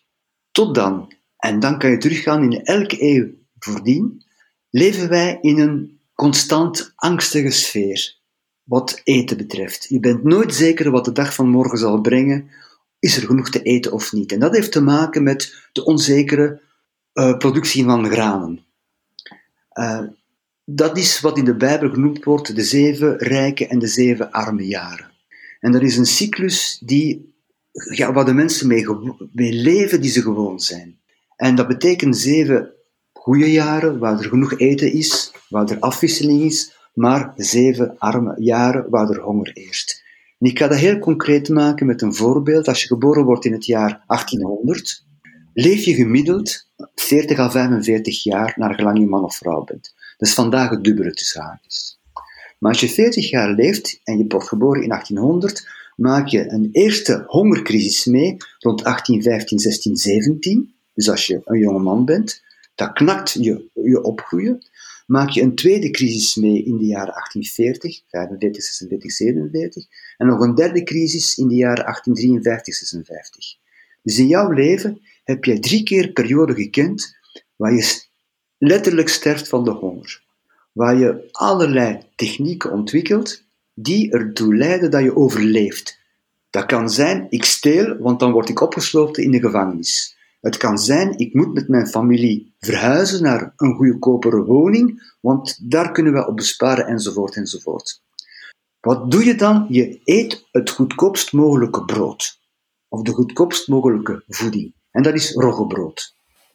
Tot 0.51 0.75
dan, 0.75 1.13
en 1.37 1.61
dan 1.61 1.79
kan 1.79 1.91
je 1.91 1.99
teruggaan 1.99 2.53
in 2.53 2.65
elke 2.65 3.03
eeuw 3.03 3.29
voordien, 3.65 4.25
leven 4.71 5.09
wij 5.09 5.39
in 5.41 5.59
een 5.59 6.01
constant 6.15 6.93
angstige 6.97 7.51
sfeer 7.51 8.19
wat 8.63 9.01
eten 9.05 9.37
betreft. 9.37 9.87
Je 9.89 10.01
bent 10.01 10.25
nooit 10.25 10.55
zeker 10.55 10.91
wat 10.91 11.05
de 11.05 11.13
dag 11.13 11.35
van 11.35 11.49
morgen 11.49 11.79
zal 11.79 12.01
brengen. 12.01 12.51
Is 12.99 13.17
er 13.17 13.27
genoeg 13.27 13.51
te 13.51 13.63
eten 13.63 13.93
of 13.93 14.13
niet? 14.13 14.33
En 14.33 14.41
dat 14.41 14.55
heeft 14.55 14.73
te 14.73 14.83
maken 14.83 15.23
met 15.23 15.69
de 15.73 15.85
onzekere 15.85 16.61
uh, 17.15 17.37
productie 17.37 17.85
van 17.85 18.11
granen. 18.11 18.65
Uh, 19.73 20.03
dat 20.65 20.99
is 20.99 21.21
wat 21.21 21.39
in 21.39 21.45
de 21.45 21.57
Bijbel 21.57 21.91
genoemd 21.91 22.25
wordt 22.25 22.57
de 22.57 22.65
zeven 22.65 23.17
rijke 23.17 23.67
en 23.67 23.79
de 23.79 23.87
zeven 23.87 24.31
arme 24.31 24.67
jaren. 24.67 25.11
En 25.61 25.73
dat 25.73 25.83
is 25.83 25.97
een 25.97 26.07
cyclus 26.07 26.83
die, 26.85 27.35
ja, 27.73 28.13
waar 28.13 28.25
de 28.25 28.35
mensen 28.35 28.67
mee, 28.67 28.87
mee 29.33 29.53
leven 29.53 30.01
die 30.01 30.11
ze 30.11 30.23
gewoon 30.23 30.61
zijn. 30.61 30.99
En 31.37 31.55
dat 31.55 31.69
betekent 31.69 32.17
zeven 32.17 32.73
goede 33.21 33.53
jaren, 33.53 33.99
waar 33.99 34.19
er 34.19 34.29
genoeg 34.29 34.59
eten 34.59 34.93
is, 34.93 35.33
waar 35.49 35.71
er 35.71 35.79
afwisseling 35.79 36.43
is, 36.43 36.73
maar 36.95 37.33
zeven 37.37 37.99
arme 37.99 38.35
jaren 38.39 38.91
waar 38.91 39.11
er 39.11 39.21
honger 39.21 39.51
eerst. 39.53 40.03
En 40.39 40.51
ik 40.51 40.59
ga 40.59 40.69
dat 40.69 40.79
heel 40.79 40.99
concreet 40.99 41.49
maken 41.49 41.87
met 41.87 42.03
een 42.03 42.15
voorbeeld. 42.15 42.69
Als 42.69 42.83
je 42.83 42.87
geboren 42.87 43.25
wordt 43.25 43.45
in 43.45 43.53
het 43.53 43.67
jaar 43.67 44.05
1800, 44.07 45.05
leef 45.55 45.85
je 45.85 45.95
gemiddeld 45.95 46.67
40 46.95 47.39
à 47.39 47.51
45 47.51 48.23
jaar 48.23 48.53
naar 48.57 48.75
gelang 48.75 48.99
je 48.99 49.07
man 49.07 49.25
of 49.25 49.37
vrouw 49.37 49.65
bent. 49.65 49.95
Is 50.19 50.35
vandaag 50.35 50.71
het 50.71 50.85
dubbele 50.85 51.13
tussen 51.13 51.43
haakjes. 51.43 52.01
Maar 52.59 52.73
als 52.73 52.81
je 52.81 52.89
40 52.89 53.31
jaar 53.31 53.55
leeft 53.55 54.01
en 54.05 54.19
je 54.19 54.25
wordt 54.29 54.49
geboren 54.49 54.83
in 54.83 54.89
1800, 54.89 55.69
maak 55.97 56.29
je 56.29 56.51
een 56.51 56.69
eerste 56.73 57.25
hongercrisis 57.27 58.05
mee 58.05 58.37
rond 58.59 58.83
1815, 58.83 59.59
16, 59.59 59.97
17. 59.97 60.75
Dus 60.95 61.11
als 61.11 61.27
je 61.27 61.41
een 61.45 61.59
jonge 61.59 61.79
man 61.79 62.05
bent, 62.05 62.43
dat 62.81 62.93
knakt 62.93 63.33
je, 63.33 63.69
je 63.75 64.03
opgroeien. 64.03 64.63
Maak 65.07 65.31
je 65.31 65.43
een 65.43 65.55
tweede 65.55 65.91
crisis 65.91 66.35
mee 66.35 66.65
in 66.65 66.79
de 66.79 66.85
jaren 66.85 67.13
1840, 67.13 68.03
35, 68.09 68.63
36, 68.63 69.13
47. 69.13 69.87
En 70.17 70.27
nog 70.27 70.41
een 70.41 70.55
derde 70.55 70.83
crisis 70.83 71.39
in 71.39 71.49
de 71.49 71.55
jaren 71.55 71.85
1853, 71.85 72.75
56. 72.75 73.57
Dus 74.03 74.19
in 74.19 74.27
jouw 74.27 74.51
leven 74.51 75.01
heb 75.25 75.45
je 75.45 75.59
drie 75.59 75.83
keer 75.83 76.13
periode 76.13 76.55
gekend 76.55 77.17
waar 77.57 77.75
je 77.75 78.03
letterlijk 78.59 79.09
sterft 79.09 79.49
van 79.49 79.65
de 79.65 79.71
honger. 79.71 80.23
Waar 80.73 80.99
je 80.99 81.29
allerlei 81.33 82.01
technieken 82.15 82.73
ontwikkelt 82.73 83.43
die 83.75 84.13
ertoe 84.13 84.55
leiden 84.55 84.91
dat 84.91 85.03
je 85.03 85.17
overleeft. 85.17 85.99
Dat 86.51 86.67
kan 86.67 86.91
zijn, 86.91 87.27
ik 87.31 87.45
steel, 87.45 87.97
want 87.99 88.21
dan 88.21 88.33
word 88.33 88.49
ik 88.49 88.61
opgesloten 88.61 89.23
in 89.23 89.31
de 89.31 89.41
gevangenis. 89.41 90.19
Het 90.41 90.57
kan 90.57 90.79
zijn, 90.79 91.19
ik 91.19 91.35
moet 91.35 91.55
met 91.55 91.69
mijn 91.69 91.87
familie 91.87 92.55
verhuizen 92.61 93.23
naar 93.23 93.53
een 93.57 93.75
goedkopere 93.75 94.45
woning, 94.45 95.15
want 95.21 95.71
daar 95.71 95.93
kunnen 95.93 96.13
we 96.13 96.27
op 96.27 96.37
besparen, 96.37 96.87
enzovoort, 96.87 97.37
enzovoort. 97.37 98.03
Wat 98.81 99.11
doe 99.11 99.25
je 99.25 99.35
dan? 99.35 99.67
Je 99.69 100.01
eet 100.05 100.47
het 100.53 100.71
goedkoopst 100.71 101.33
mogelijke 101.33 101.85
brood. 101.85 102.39
Of 102.89 103.03
de 103.03 103.13
goedkoopst 103.13 103.69
mogelijke 103.69 104.23
voeding. 104.29 104.75
En 104.91 105.03
dat 105.03 105.15
is 105.15 105.33
roggebrood. 105.33 106.15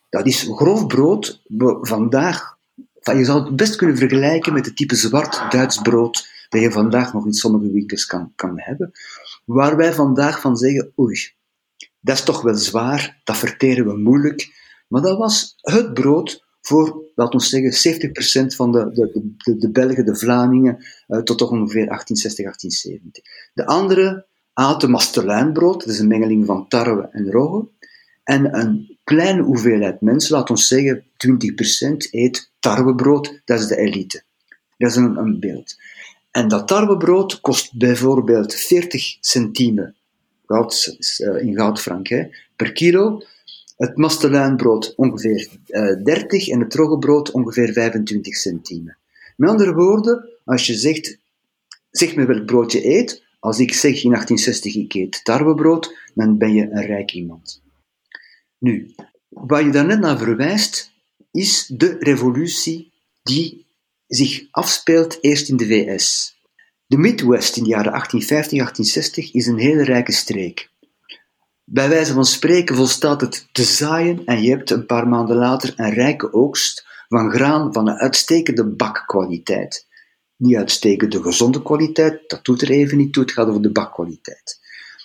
Dat 0.10 0.26
is 0.26 0.50
grof 0.56 0.88
brood, 0.88 1.42
vandaag, 1.82 2.58
je 3.02 3.26
zou 3.26 3.44
het 3.44 3.56
best 3.56 3.76
kunnen 3.76 3.98
vergelijken 3.98 4.54
met 4.54 4.66
het 4.66 4.76
type 4.76 4.96
zwart 4.96 5.52
Duits 5.52 5.82
brood 5.82 6.28
dat 6.50 6.62
je 6.62 6.72
vandaag 6.72 7.14
nog 7.14 7.26
in 7.26 7.34
sommige 7.34 7.72
winkels 7.72 8.06
kan, 8.06 8.32
kan 8.36 8.60
hebben. 8.60 8.92
Waar 9.46 9.78
wij 9.78 9.94
vandaag 9.94 10.42
van 10.42 10.58
zeggen, 10.58 10.92
oei, 11.00 11.34
dat 12.06 12.18
is 12.18 12.24
toch 12.24 12.42
wel 12.42 12.56
zwaar, 12.56 13.22
dat 13.24 13.38
verteren 13.38 13.86
we 13.86 13.98
moeilijk. 13.98 14.54
Maar 14.88 15.02
dat 15.02 15.18
was 15.18 15.56
het 15.62 15.94
brood 15.94 16.44
voor, 16.62 17.12
laten 17.16 17.40
we 17.40 17.46
zeggen, 17.46 18.44
70% 18.44 18.56
van 18.56 18.72
de, 18.72 18.92
de, 18.92 19.58
de, 19.58 19.72
Belgen, 19.72 20.06
de 20.06 20.16
Vlamingen, 20.16 20.86
uh, 21.08 21.20
tot 21.20 21.42
ongeveer 21.42 21.86
1860, 21.86 22.46
1870. 22.46 23.24
De 23.54 23.66
andere 23.66 24.26
aten 24.54 24.90
mastelijnbrood, 24.90 25.80
dat 25.80 25.94
is 25.94 26.00
een 26.00 26.08
mengeling 26.08 26.46
van 26.46 26.68
tarwe 26.68 27.10
en 27.12 27.32
rogge. 27.32 27.68
En 28.24 28.60
een 28.60 28.98
kleine 29.04 29.42
hoeveelheid 29.42 30.02
mensen, 30.02 30.36
laten 30.36 30.56
we 30.56 30.62
zeggen 30.62 31.04
20%, 31.04 32.10
eet 32.12 32.52
tarwebrood, 32.60 33.42
dat 33.46 33.60
is 33.60 33.68
de 33.68 33.78
elite. 33.78 34.24
Dat 34.78 34.90
is 34.90 34.96
een, 34.96 35.18
een 35.18 35.40
beeld. 35.40 35.76
En 36.32 36.48
dat 36.48 36.68
tarwebrood 36.68 37.40
kost 37.40 37.78
bijvoorbeeld 37.78 38.54
40 38.54 39.18
centime 39.20 39.94
goud, 40.48 40.98
uh, 41.20 41.42
in 41.42 41.56
goudfrank 41.56 42.08
hè, 42.08 42.28
per 42.56 42.72
kilo. 42.72 43.22
Het 43.78 43.98
mastelijnbrood 43.98 44.94
ongeveer 44.96 45.48
uh, 45.68 45.92
eh, 45.92 46.04
30 46.04 46.48
en 46.48 46.60
het 46.60 46.74
roggebrood 46.74 47.32
ongeveer 47.32 47.74
25 47.74 48.36
centime. 48.36 48.96
Met 49.36 49.50
andere 49.50 49.74
woorden, 49.74 50.30
als 50.46 50.68
je 50.68 50.74
zegt, 50.74 51.18
zeg 51.92 52.16
me 52.16 52.26
welk 52.26 52.46
brood 52.46 52.72
je 52.72 52.88
eet, 52.88 53.24
als 53.40 53.60
ik 53.60 53.74
zeg 53.74 54.04
in 54.04 54.10
1860 54.10 54.76
ik 54.76 54.94
eet 54.94 55.24
tarwebrood, 55.24 55.98
dan 56.14 56.38
ben 56.38 56.54
je 56.54 56.62
een 56.62 56.86
rijk 56.86 57.14
iemand. 57.14 57.62
Nu, 58.58 58.94
waar 59.30 59.66
je 59.66 59.72
daarnet 59.72 60.00
naar 60.00 60.18
verwijst, 60.18 60.92
is 61.32 61.66
de 61.68 61.96
revolutie 62.00 62.92
die 63.24 63.66
zich 64.08 64.48
afspeelt 64.52 65.18
eerst 65.22 65.50
in 65.50 65.58
de 65.58 65.66
VS. 65.66 66.35
De 66.88 66.98
Midwest 66.98 67.58
in 67.58 67.64
de 67.64 67.70
jaren 67.70 67.94
1850-1860 67.94 69.32
is 69.32 69.48
een 69.48 69.58
hele 69.58 69.84
rijke 69.84 70.12
streek. 70.12 70.70
Bij 71.64 71.90
wijze 71.90 72.14
van 72.14 72.26
spreken 72.26 72.76
volstaat 72.76 73.22
het 73.22 73.48
te 73.52 73.64
zaaien 73.64 74.26
en 74.26 74.42
je 74.42 74.50
hebt 74.50 74.70
een 74.70 74.86
paar 74.86 75.08
maanden 75.08 75.36
later 75.36 75.74
een 75.76 75.94
rijke 75.94 76.34
oogst 76.34 76.86
van 77.08 77.32
graan 77.32 77.74
van 77.74 77.88
een 77.88 77.98
uitstekende 77.98 78.66
bakkwaliteit. 78.66 79.88
Niet 80.36 80.56
uitstekende 80.56 81.22
gezonde 81.22 81.62
kwaliteit, 81.62 82.30
dat 82.30 82.46
doet 82.46 82.62
er 82.62 82.70
even 82.70 82.98
niet 82.98 83.14
toe, 83.14 83.24
het 83.24 83.32
gaat 83.32 83.48
over 83.48 83.62
de 83.62 83.72
bakkwaliteit. 83.72 84.60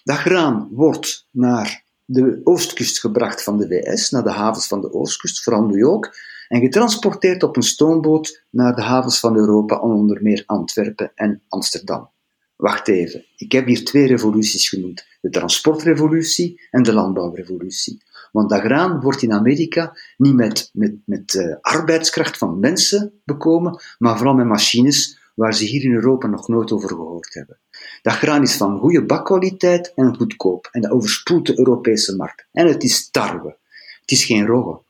Dat 0.05 0.17
graan 0.17 0.69
wordt 0.73 1.27
naar 1.31 1.85
de 2.05 2.41
oostkust 2.45 3.01
gebracht 3.01 3.43
van 3.43 3.59
de 3.59 3.67
VS, 3.67 4.11
naar 4.11 4.23
de 4.23 4.31
havens 4.31 4.67
van 4.67 4.81
de 4.81 4.93
oostkust, 4.93 5.43
vooral 5.43 5.65
New 5.65 5.79
York, 5.79 6.30
en 6.51 6.61
getransporteerd 6.61 7.43
op 7.43 7.57
een 7.57 7.63
stoomboot 7.63 8.43
naar 8.51 8.75
de 8.75 8.83
havens 8.83 9.21
van 9.21 9.37
Europa, 9.37 9.79
onder 9.79 10.23
meer 10.23 10.43
Antwerpen 10.47 11.13
en 11.15 11.43
Amsterdam. 11.49 12.11
Wacht 12.57 12.89
even, 12.89 13.25
ik 13.37 13.53
heb 13.53 13.67
hier 13.67 13.85
twee 13.85 14.07
revoluties 14.07 14.69
genoemd: 14.69 15.07
de 15.21 15.31
transportrevolutie 15.31 16.61
en 16.71 16.83
de 16.83 16.93
landbouwrevolutie. 16.93 18.03
Want 18.33 18.51
dat 18.51 18.61
graan 18.61 19.01
wordt 19.01 19.23
in 19.23 19.33
Amerika 19.33 19.97
niet 20.17 20.35
met, 20.35 20.71
met, 20.73 20.95
met 21.05 21.35
uh, 21.35 21.57
arbeidskracht 21.61 22.39
van 22.39 22.59
mensen 22.59 23.13
bekomen, 23.25 23.83
maar 23.99 24.17
vooral 24.17 24.35
met 24.35 24.47
machines 24.47 25.19
waar 25.35 25.55
ze 25.55 25.65
hier 25.65 25.85
in 25.85 25.95
Europa 25.95 26.27
nog 26.27 26.49
nooit 26.49 26.73
over 26.73 26.89
gehoord 26.89 27.35
hebben. 27.35 27.59
Dat 28.03 28.13
graan 28.13 28.43
is 28.43 28.57
van 28.57 28.79
goede 28.79 29.05
bakkwaliteit 29.05 29.93
en 29.95 30.17
goedkoop 30.17 30.69
en 30.73 30.81
dat 30.81 30.91
overspoelt 30.91 31.47
de 31.47 31.59
Europese 31.59 32.17
markt. 32.17 32.47
En 32.53 32.67
het 32.67 32.83
is 32.83 33.11
tarwe. 33.11 33.57
Het 34.01 34.11
is 34.11 34.25
geen 34.25 34.47
rogge. 34.47 34.83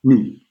Nu, 0.00 0.42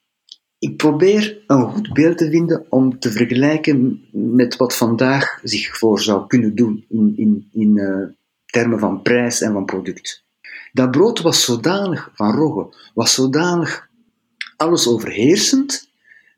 ik 0.60 0.78
probeer 0.78 1.44
een 1.48 1.62
goed 1.62 1.94
beeld 1.94 2.18
te 2.18 2.30
vinden 2.30 2.66
om 2.70 3.00
te 3.00 3.12
vergelijken 3.12 4.08
met 4.12 4.56
wat 4.56 4.76
vandaag 4.76 5.40
zich 5.44 5.78
voor 5.78 6.00
zou 6.00 6.28
kunnen 6.28 6.56
doen 6.56 6.86
in, 6.90 7.14
in, 7.16 7.50
in 7.52 7.78
uh, 7.78 8.08
termen 8.46 8.80
van 8.80 9.02
prijs 9.02 9.42
en 9.42 9.54
van 9.54 9.66
product. 9.66 10.26
Dat 10.72 10.92
brood 10.92 11.22
was 11.22 11.44
zodanig 11.44 12.12
van 12.14 12.36
rogge, 12.36 12.76
was 12.94 13.14
zodanig 13.14 13.90
alles 14.58 14.88
overheersend, 14.88 15.90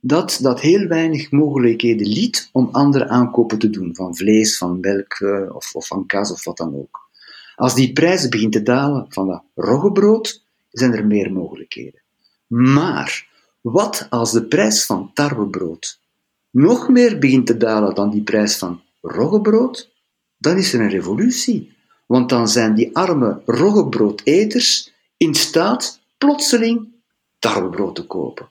dat 0.01 0.39
dat 0.41 0.59
heel 0.61 0.87
weinig 0.87 1.31
mogelijkheden 1.31 2.07
liet 2.07 2.49
om 2.51 2.69
andere 2.71 3.07
aankopen 3.07 3.57
te 3.57 3.69
doen, 3.69 3.95
van 3.95 4.15
vlees, 4.15 4.57
van 4.57 4.79
melk 4.79 5.19
uh, 5.19 5.55
of, 5.55 5.75
of 5.75 5.87
van 5.87 6.05
kaas 6.05 6.31
of 6.31 6.43
wat 6.43 6.57
dan 6.57 6.75
ook. 6.75 7.09
Als 7.55 7.75
die 7.75 7.93
prijs 7.93 8.29
begint 8.29 8.51
te 8.51 8.63
dalen 8.63 9.05
van 9.09 9.27
dat 9.27 9.43
roggebrood, 9.55 10.43
zijn 10.71 10.93
er 10.93 11.07
meer 11.07 11.31
mogelijkheden. 11.31 12.01
Maar 12.47 13.28
wat 13.61 14.07
als 14.09 14.31
de 14.31 14.43
prijs 14.43 14.85
van 14.85 15.11
tarwebrood 15.13 15.99
nog 16.51 16.89
meer 16.89 17.19
begint 17.19 17.45
te 17.45 17.57
dalen 17.57 17.95
dan 17.95 18.09
die 18.09 18.21
prijs 18.21 18.57
van 18.57 18.81
roggebrood? 19.01 19.89
Dan 20.37 20.57
is 20.57 20.73
er 20.73 20.81
een 20.81 20.89
revolutie. 20.89 21.77
Want 22.05 22.29
dan 22.29 22.47
zijn 22.47 22.73
die 22.73 22.95
arme 22.95 23.41
roggebroodeters 23.45 24.93
in 25.17 25.35
staat 25.35 25.99
plotseling 26.17 26.87
tarwebrood 27.39 27.95
te 27.95 28.05
kopen. 28.05 28.49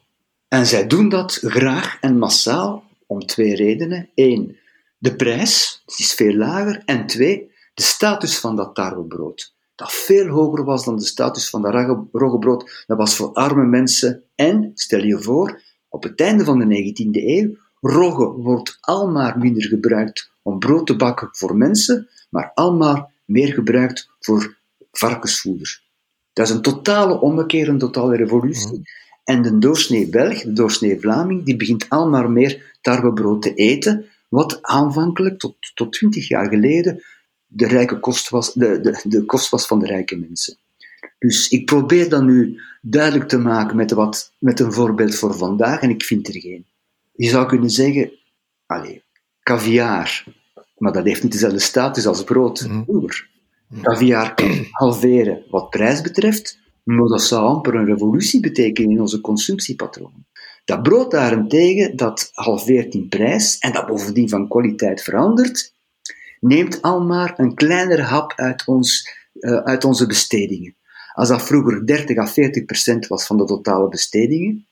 En 0.48 0.66
zij 0.66 0.86
doen 0.86 1.08
dat 1.08 1.32
graag 1.32 1.98
en 2.00 2.18
massaal 2.18 2.84
om 3.06 3.26
twee 3.26 3.54
redenen. 3.54 4.08
Eén, 4.14 4.56
de 4.98 5.16
prijs 5.16 5.82
is 5.96 6.12
veel 6.14 6.34
lager. 6.34 6.82
En 6.84 7.06
twee, 7.06 7.50
de 7.74 7.82
status 7.82 8.38
van 8.38 8.56
dat 8.56 8.74
tarwebrood 8.74 9.54
dat 9.78 9.92
veel 9.92 10.26
hoger 10.26 10.64
was 10.64 10.84
dan 10.84 10.96
de 10.96 11.04
status 11.04 11.50
van 11.50 11.62
dat 11.62 11.74
roggebrood. 12.12 12.84
Dat 12.86 12.98
was 12.98 13.16
voor 13.16 13.32
arme 13.32 13.64
mensen. 13.64 14.22
En, 14.34 14.70
stel 14.74 15.04
je 15.04 15.22
voor, 15.22 15.62
op 15.88 16.02
het 16.02 16.20
einde 16.20 16.44
van 16.44 16.58
de 16.58 16.92
19e 16.94 17.24
eeuw, 17.26 17.56
rogge 17.80 18.24
wordt 18.24 18.78
almaar 18.80 19.38
minder 19.38 19.62
gebruikt 19.62 20.30
om 20.42 20.58
brood 20.58 20.86
te 20.86 20.96
bakken 20.96 21.28
voor 21.32 21.56
mensen, 21.56 22.08
maar 22.30 22.50
almaar 22.54 23.10
meer 23.24 23.52
gebruikt 23.52 24.10
voor 24.20 24.56
varkensvoeder. 24.92 25.82
Dat 26.32 26.48
is 26.48 26.54
een 26.54 26.62
totale 26.62 27.20
ommekeer, 27.20 27.68
een 27.68 27.78
totale 27.78 28.16
revolutie. 28.16 28.76
Mm. 28.76 28.82
En 29.24 29.42
de 29.42 29.58
doorsnee 29.58 30.08
Belg, 30.08 30.42
de 30.42 30.52
doorsnee 30.52 31.00
Vlaming, 31.00 31.44
die 31.44 31.56
begint 31.56 31.88
almaar 31.88 32.30
meer 32.30 32.78
tarwebrood 32.80 33.42
te 33.42 33.54
eten, 33.54 34.04
wat 34.28 34.62
aanvankelijk, 34.62 35.38
tot, 35.38 35.56
tot 35.74 35.92
20 35.92 36.28
jaar 36.28 36.48
geleden, 36.48 37.02
de, 37.48 37.66
rijke 37.66 38.00
kost 38.00 38.28
was, 38.28 38.52
de, 38.52 38.80
de, 38.80 39.00
de 39.04 39.24
kost 39.24 39.48
was 39.50 39.66
van 39.66 39.78
de 39.78 39.86
rijke 39.86 40.16
mensen. 40.16 40.56
Dus 41.18 41.48
ik 41.48 41.66
probeer 41.66 42.08
dat 42.08 42.22
nu 42.22 42.60
duidelijk 42.80 43.28
te 43.28 43.38
maken 43.38 43.76
met, 43.76 43.90
wat, 43.90 44.32
met 44.38 44.60
een 44.60 44.72
voorbeeld 44.72 45.14
voor 45.14 45.34
vandaag 45.34 45.80
en 45.80 45.90
ik 45.90 46.04
vind 46.04 46.28
er 46.28 46.40
geen. 46.40 46.66
Je 47.12 47.28
zou 47.28 47.46
kunnen 47.46 47.70
zeggen, 47.70 48.12
allez, 48.66 48.98
caviar, 49.42 50.24
maar 50.76 50.92
dat 50.92 51.04
heeft 51.04 51.22
niet 51.22 51.32
dezelfde 51.32 51.58
status 51.58 52.06
als 52.06 52.24
brood 52.24 52.68
mm 52.68 53.06
Caviar 53.82 54.34
kan 54.34 54.66
halveren 54.70 55.44
wat 55.50 55.70
prijs 55.70 56.00
betreft, 56.00 56.58
maar 56.82 57.08
dat 57.08 57.22
zou 57.22 57.46
amper 57.46 57.74
een 57.74 57.84
revolutie 57.84 58.40
betekenen 58.40 58.90
in 58.90 59.00
onze 59.00 59.20
consumptiepatronen. 59.20 60.26
Dat 60.64 60.82
brood 60.82 61.10
daarentegen, 61.10 61.96
dat 61.96 62.30
halveert 62.32 62.94
in 62.94 63.08
prijs 63.08 63.58
en 63.58 63.72
dat 63.72 63.86
bovendien 63.86 64.28
van 64.28 64.48
kwaliteit 64.48 65.02
verandert, 65.02 65.74
neemt 66.40 66.82
al 66.82 67.00
maar 67.00 67.34
een 67.36 67.54
kleinere 67.54 68.02
hap 68.02 68.32
uit, 68.36 68.62
ons, 68.66 69.08
uh, 69.34 69.56
uit 69.56 69.84
onze 69.84 70.06
bestedingen. 70.06 70.76
Als 71.12 71.28
dat 71.28 71.42
vroeger 71.42 71.86
30 71.86 72.16
à 72.16 72.26
40 72.26 72.64
procent 72.64 73.06
was 73.06 73.26
van 73.26 73.36
de 73.36 73.44
totale 73.44 73.88
bestedingen, 73.88 74.66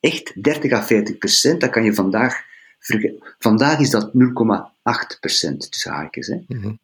echt 0.00 0.42
30 0.42 0.72
à 0.72 0.82
40 0.82 1.18
procent, 1.18 1.60
dat 1.60 1.70
kan 1.70 1.84
je 1.84 1.94
vandaag 1.94 2.50
Vandaag 3.38 3.78
is 3.78 3.90
dat 3.90 4.10
0,8 4.12 5.20
procent 5.20 5.72
tussen 5.72 5.92
haakjes. 5.92 6.26
Hè. 6.26 6.36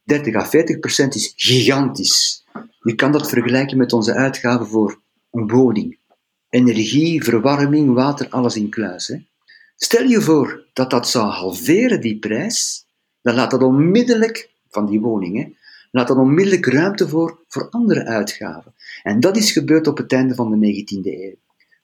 30 0.04 0.32
mhm. 0.32 0.42
à 0.42 0.46
40 0.46 0.78
procent 0.78 1.14
is 1.14 1.32
gigantisch. 1.36 2.44
Je 2.82 2.94
kan 2.94 3.12
dat 3.12 3.28
vergelijken 3.28 3.76
met 3.76 3.92
onze 3.92 4.14
uitgaven 4.14 4.66
voor 4.66 5.00
een 5.30 5.48
woning. 5.48 5.98
Energie, 6.48 7.24
verwarming, 7.24 7.94
water, 7.94 8.28
alles 8.28 8.56
in 8.56 8.68
kluis. 8.68 9.06
Hè. 9.06 9.16
Stel 9.76 10.04
je 10.04 10.20
voor 10.20 10.64
dat 10.72 10.90
dat 10.90 11.08
zou 11.08 11.30
halveren, 11.30 12.00
die 12.00 12.18
prijs, 12.18 12.84
dan 13.22 13.34
laat 13.34 13.50
dat 13.50 13.62
onmiddellijk, 13.62 14.50
van 14.68 14.86
die 14.86 15.00
woningen, 15.00 15.56
laat 15.90 16.08
dat 16.08 16.16
onmiddellijk 16.16 16.66
ruimte 16.66 17.08
voor, 17.08 17.44
voor 17.48 17.68
andere 17.70 18.04
uitgaven. 18.04 18.74
En 19.02 19.20
dat 19.20 19.36
is 19.36 19.52
gebeurd 19.52 19.86
op 19.86 19.96
het 19.96 20.12
einde 20.12 20.34
van 20.34 20.60
de 20.60 20.84
19e 20.84 21.20
eeuw. 21.20 21.34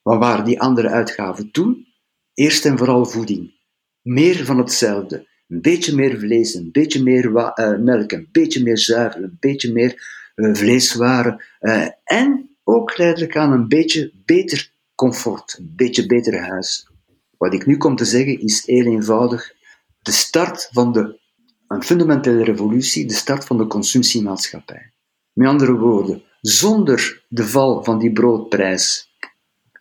Wat 0.02 0.18
waren 0.18 0.44
die 0.44 0.60
andere 0.60 0.88
uitgaven 0.88 1.50
toen? 1.50 1.86
Eerst 2.34 2.64
en 2.64 2.78
vooral 2.78 3.06
voeding. 3.06 3.54
Meer 4.02 4.44
van 4.44 4.58
hetzelfde. 4.58 5.28
Een 5.48 5.60
beetje 5.60 5.94
meer 5.94 6.18
vlees, 6.18 6.54
een 6.54 6.72
beetje 6.72 7.02
meer 7.02 7.24
uh, 7.24 7.78
melk, 7.78 8.12
een 8.12 8.28
beetje 8.32 8.62
meer 8.62 8.78
zuivel, 8.78 9.22
een 9.22 9.36
beetje 9.40 9.72
meer 9.72 10.02
uh, 10.34 10.54
vleeswaren. 10.54 11.44
Uh, 11.60 11.86
en 12.04 12.56
ook 12.64 12.90
geleidelijk 12.90 13.36
aan 13.36 13.52
een 13.52 13.68
beetje 13.68 14.12
beter 14.24 14.72
comfort, 14.94 15.56
een 15.58 15.72
beetje 15.76 16.06
beter 16.06 16.40
huis. 16.40 16.88
Wat 17.38 17.54
ik 17.54 17.66
nu 17.66 17.76
kom 17.76 17.96
te 17.96 18.04
zeggen 18.04 18.40
is 18.40 18.66
heel 18.66 18.84
eenvoudig 18.84 19.54
de 20.02 20.12
start 20.12 20.68
van 20.72 20.92
de, 20.92 21.18
een 21.68 21.82
fundamentele 21.82 22.44
revolutie, 22.44 23.06
de 23.06 23.14
start 23.14 23.44
van 23.44 23.58
de 23.58 23.66
consumptiemaatschappij. 23.66 24.92
Met 25.32 25.48
andere 25.48 25.72
woorden, 25.72 26.22
zonder 26.40 27.24
de 27.28 27.46
val 27.46 27.84
van 27.84 27.98
die 27.98 28.12
broodprijs 28.12 29.12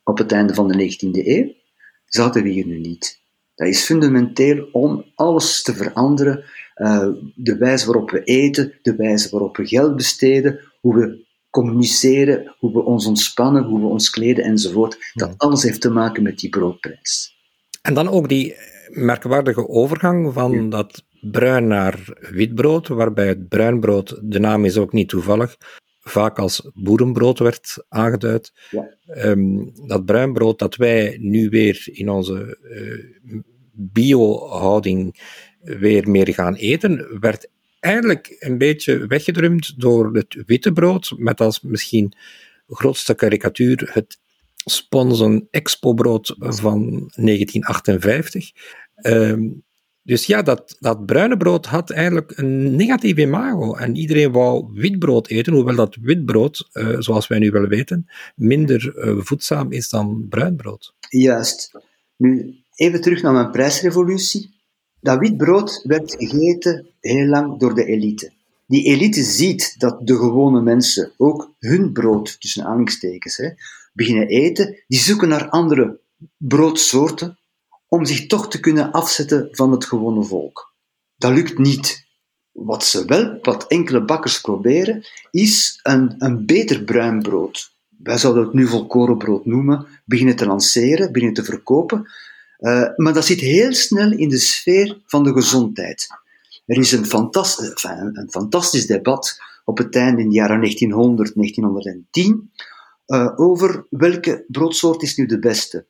op 0.03 0.17
het 0.17 0.31
einde 0.31 0.53
van 0.53 0.67
de 0.67 0.91
19e 0.91 1.27
eeuw, 1.27 1.53
zaten 2.05 2.43
we 2.43 2.49
hier 2.49 2.65
nu 2.65 2.79
niet. 2.79 3.21
Dat 3.55 3.67
is 3.67 3.83
fundamenteel 3.83 4.69
om 4.71 5.05
alles 5.15 5.63
te 5.63 5.73
veranderen. 5.75 6.43
Uh, 6.75 7.07
de 7.35 7.57
wijze 7.57 7.85
waarop 7.85 8.11
we 8.11 8.23
eten, 8.23 8.73
de 8.81 8.95
wijze 8.95 9.29
waarop 9.29 9.57
we 9.57 9.67
geld 9.67 9.95
besteden, 9.95 10.59
hoe 10.81 10.95
we 10.95 11.25
communiceren, 11.49 12.55
hoe 12.59 12.73
we 12.73 12.83
ons 12.83 13.05
ontspannen, 13.05 13.63
hoe 13.63 13.79
we 13.79 13.85
ons 13.85 14.09
kleden 14.09 14.43
enzovoort. 14.43 15.11
Dat 15.13 15.33
alles 15.37 15.63
heeft 15.63 15.81
te 15.81 15.89
maken 15.89 16.23
met 16.23 16.39
die 16.39 16.49
broodprijs. 16.49 17.37
En 17.81 17.93
dan 17.93 18.09
ook 18.09 18.29
die 18.29 18.55
merkwaardige 18.89 19.67
overgang 19.67 20.33
van 20.33 20.69
dat 20.69 21.03
bruin 21.31 21.67
naar 21.67 22.17
witbrood, 22.31 22.87
waarbij 22.87 23.27
het 23.27 23.47
bruinbrood, 23.47 24.19
de 24.21 24.39
naam 24.39 24.65
is 24.65 24.77
ook 24.77 24.93
niet 24.93 25.09
toevallig, 25.09 25.57
vaak 25.99 26.39
als 26.39 26.69
boerenbrood 26.73 27.39
werd 27.39 27.85
aangeduid. 27.89 28.53
Ja. 28.69 28.97
Um, 29.25 29.71
dat 29.87 30.05
bruinbrood 30.05 30.59
dat 30.59 30.75
wij 30.75 31.17
nu 31.19 31.49
weer 31.49 31.87
in 31.91 32.09
onze 32.09 32.57
uh, 32.61 33.39
bio-houding 33.71 35.21
weer 35.61 36.09
meer 36.09 36.33
gaan 36.33 36.55
eten, 36.55 37.19
werd 37.19 37.49
eigenlijk 37.79 38.35
een 38.39 38.57
beetje 38.57 39.07
weggedrumd 39.07 39.79
door 39.79 40.15
het 40.15 40.43
witte 40.45 40.71
brood, 40.71 41.13
met 41.17 41.41
als 41.41 41.61
misschien 41.61 42.13
grootste 42.67 43.13
karikatuur 43.15 43.89
het 43.93 44.19
Sponsen 44.65 45.47
Expo-brood 45.51 46.35
van 46.37 46.89
1958. 47.15 48.51
Um, 49.01 49.63
dus 50.03 50.25
ja, 50.25 50.41
dat, 50.41 50.75
dat 50.79 51.05
bruine 51.05 51.37
brood 51.37 51.65
had 51.65 51.89
eigenlijk 51.89 52.37
een 52.37 52.75
negatief 52.75 53.17
imago. 53.17 53.75
En 53.75 53.95
iedereen 53.95 54.31
wou 54.31 54.69
witbrood 54.73 55.27
eten, 55.27 55.53
hoewel 55.53 55.75
dat 55.75 55.97
witbrood, 56.01 56.69
uh, 56.73 56.95
zoals 56.99 57.27
wij 57.27 57.39
nu 57.39 57.51
wel 57.51 57.67
weten, 57.67 58.09
minder 58.35 58.93
uh, 58.95 59.21
voedzaam 59.21 59.71
is 59.71 59.89
dan 59.89 60.25
bruin 60.29 60.55
brood. 60.55 60.93
Juist. 61.09 61.71
Nu, 62.17 62.55
even 62.75 63.01
terug 63.01 63.21
naar 63.21 63.33
mijn 63.33 63.51
prijsrevolutie. 63.51 64.55
Dat 64.99 65.19
witbrood 65.19 65.81
werd 65.83 66.15
gegeten 66.17 66.87
heel 66.99 67.25
lang 67.25 67.59
door 67.59 67.75
de 67.75 67.85
elite. 67.85 68.31
Die 68.67 68.83
elite 68.83 69.23
ziet 69.23 69.75
dat 69.77 70.07
de 70.07 70.15
gewone 70.15 70.61
mensen 70.61 71.11
ook 71.17 71.53
hun 71.59 71.91
brood, 71.91 72.41
tussen 72.41 72.63
aanhalingstekens, 72.63 73.37
hè, 73.37 73.49
beginnen 73.93 74.27
eten. 74.27 74.83
Die 74.87 74.99
zoeken 74.99 75.27
naar 75.27 75.49
andere 75.49 75.99
broodsoorten, 76.37 77.37
om 77.93 78.05
zich 78.05 78.27
toch 78.27 78.49
te 78.49 78.59
kunnen 78.59 78.91
afzetten 78.91 79.47
van 79.51 79.71
het 79.71 79.85
gewone 79.85 80.23
volk. 80.23 80.73
Dat 81.15 81.33
lukt 81.33 81.57
niet. 81.57 82.05
Wat 82.51 82.83
ze 82.83 83.05
wel, 83.05 83.37
wat 83.41 83.67
enkele 83.67 84.05
bakkers 84.05 84.41
proberen, 84.41 85.05
is 85.31 85.79
een, 85.83 86.15
een 86.17 86.45
beter 86.45 86.83
bruin 86.83 87.21
brood. 87.21 87.75
Wij 87.89 88.17
zouden 88.17 88.43
het 88.43 88.53
nu 88.53 88.67
volkorenbrood 88.67 89.45
noemen, 89.45 89.87
beginnen 90.05 90.35
te 90.35 90.45
lanceren, 90.45 91.11
beginnen 91.11 91.35
te 91.35 91.43
verkopen. 91.43 92.11
Uh, 92.59 92.87
maar 92.95 93.13
dat 93.13 93.25
zit 93.25 93.39
heel 93.39 93.73
snel 93.73 94.11
in 94.11 94.29
de 94.29 94.37
sfeer 94.37 95.01
van 95.05 95.23
de 95.23 95.33
gezondheid. 95.33 96.07
Er 96.65 96.77
is 96.77 96.91
een, 96.91 97.05
fantastisch, 97.05 97.83
een 97.83 98.27
fantastisch 98.29 98.85
debat 98.85 99.37
op 99.65 99.77
het 99.77 99.95
einde 99.95 100.21
in 100.21 100.29
de 100.29 100.35
jaren 100.35 100.59
1900, 100.59 101.35
1910 101.35 102.51
uh, 103.07 103.31
over 103.35 103.85
welke 103.89 104.45
broodsoort 104.47 105.03
is 105.03 105.15
nu 105.15 105.25
de 105.25 105.39
beste. 105.39 105.87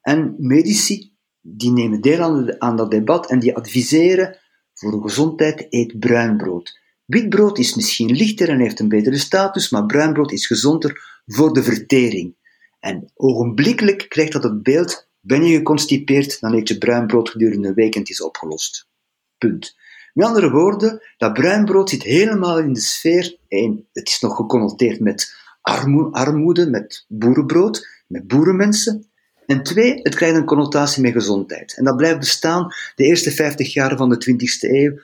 En 0.00 0.34
medici 0.38 1.14
die 1.48 1.72
nemen 1.72 2.00
deel 2.00 2.54
aan, 2.58 2.76
dat 2.76 2.90
debat 2.90 3.30
en 3.30 3.38
die 3.38 3.56
adviseren 3.56 4.38
voor 4.74 5.02
gezondheid 5.02 5.66
eet 5.70 5.98
bruin 5.98 6.36
brood. 6.36 6.78
Wit 7.04 7.28
brood 7.28 7.58
is 7.58 7.74
misschien 7.74 8.16
lichter 8.16 8.48
en 8.48 8.60
heeft 8.60 8.80
een 8.80 8.88
betere 8.88 9.18
status, 9.18 9.70
maar 9.70 9.86
bruin 9.86 10.12
brood 10.12 10.32
is 10.32 10.46
gezonder 10.46 11.20
voor 11.26 11.52
de 11.52 11.62
vertering. 11.62 12.36
En 12.80 13.10
ogenblikkelijk 13.14 14.06
krijgt 14.08 14.32
dat 14.32 14.42
het 14.42 14.62
beeld, 14.62 15.08
ben 15.20 15.44
je 15.44 15.56
geconstipeerd, 15.56 16.40
dan 16.40 16.54
eet 16.54 16.68
je 16.68 16.78
bruin 16.78 17.06
brood 17.06 17.30
gedurende 17.30 17.68
een 17.68 17.74
week 17.74 17.94
en 17.94 18.00
het 18.00 18.10
is 18.10 18.22
opgelost. 18.22 18.88
Punt. 19.38 19.76
Met 20.12 20.26
andere 20.26 20.50
woorden, 20.50 21.02
dat 21.16 21.32
bruin 21.32 21.64
brood 21.64 21.90
zit 21.90 22.02
helemaal 22.02 22.58
in 22.58 22.72
de 22.72 22.80
sfeer, 22.80 23.36
en 23.48 23.88
het 23.92 24.08
is 24.08 24.20
nog 24.20 24.36
geconnoteerd 24.36 25.00
met 25.00 25.34
armoede, 26.10 26.70
met 26.70 27.04
boerenbrood, 27.08 27.88
met 28.06 28.26
boerenmensen, 28.26 29.10
en 29.46 29.62
twee, 29.62 30.00
het 30.02 30.14
krijgt 30.14 30.36
een 30.36 30.44
connotatie 30.44 31.02
met 31.02 31.12
gezondheid. 31.12 31.76
En 31.76 31.84
dat 31.84 31.96
blijft 31.96 32.18
bestaan 32.18 32.72
de 32.94 33.04
eerste 33.04 33.30
50 33.30 33.72
jaar 33.72 33.96
van 33.96 34.08
de 34.08 34.30
20e 34.30 34.70
eeuw, 34.70 34.98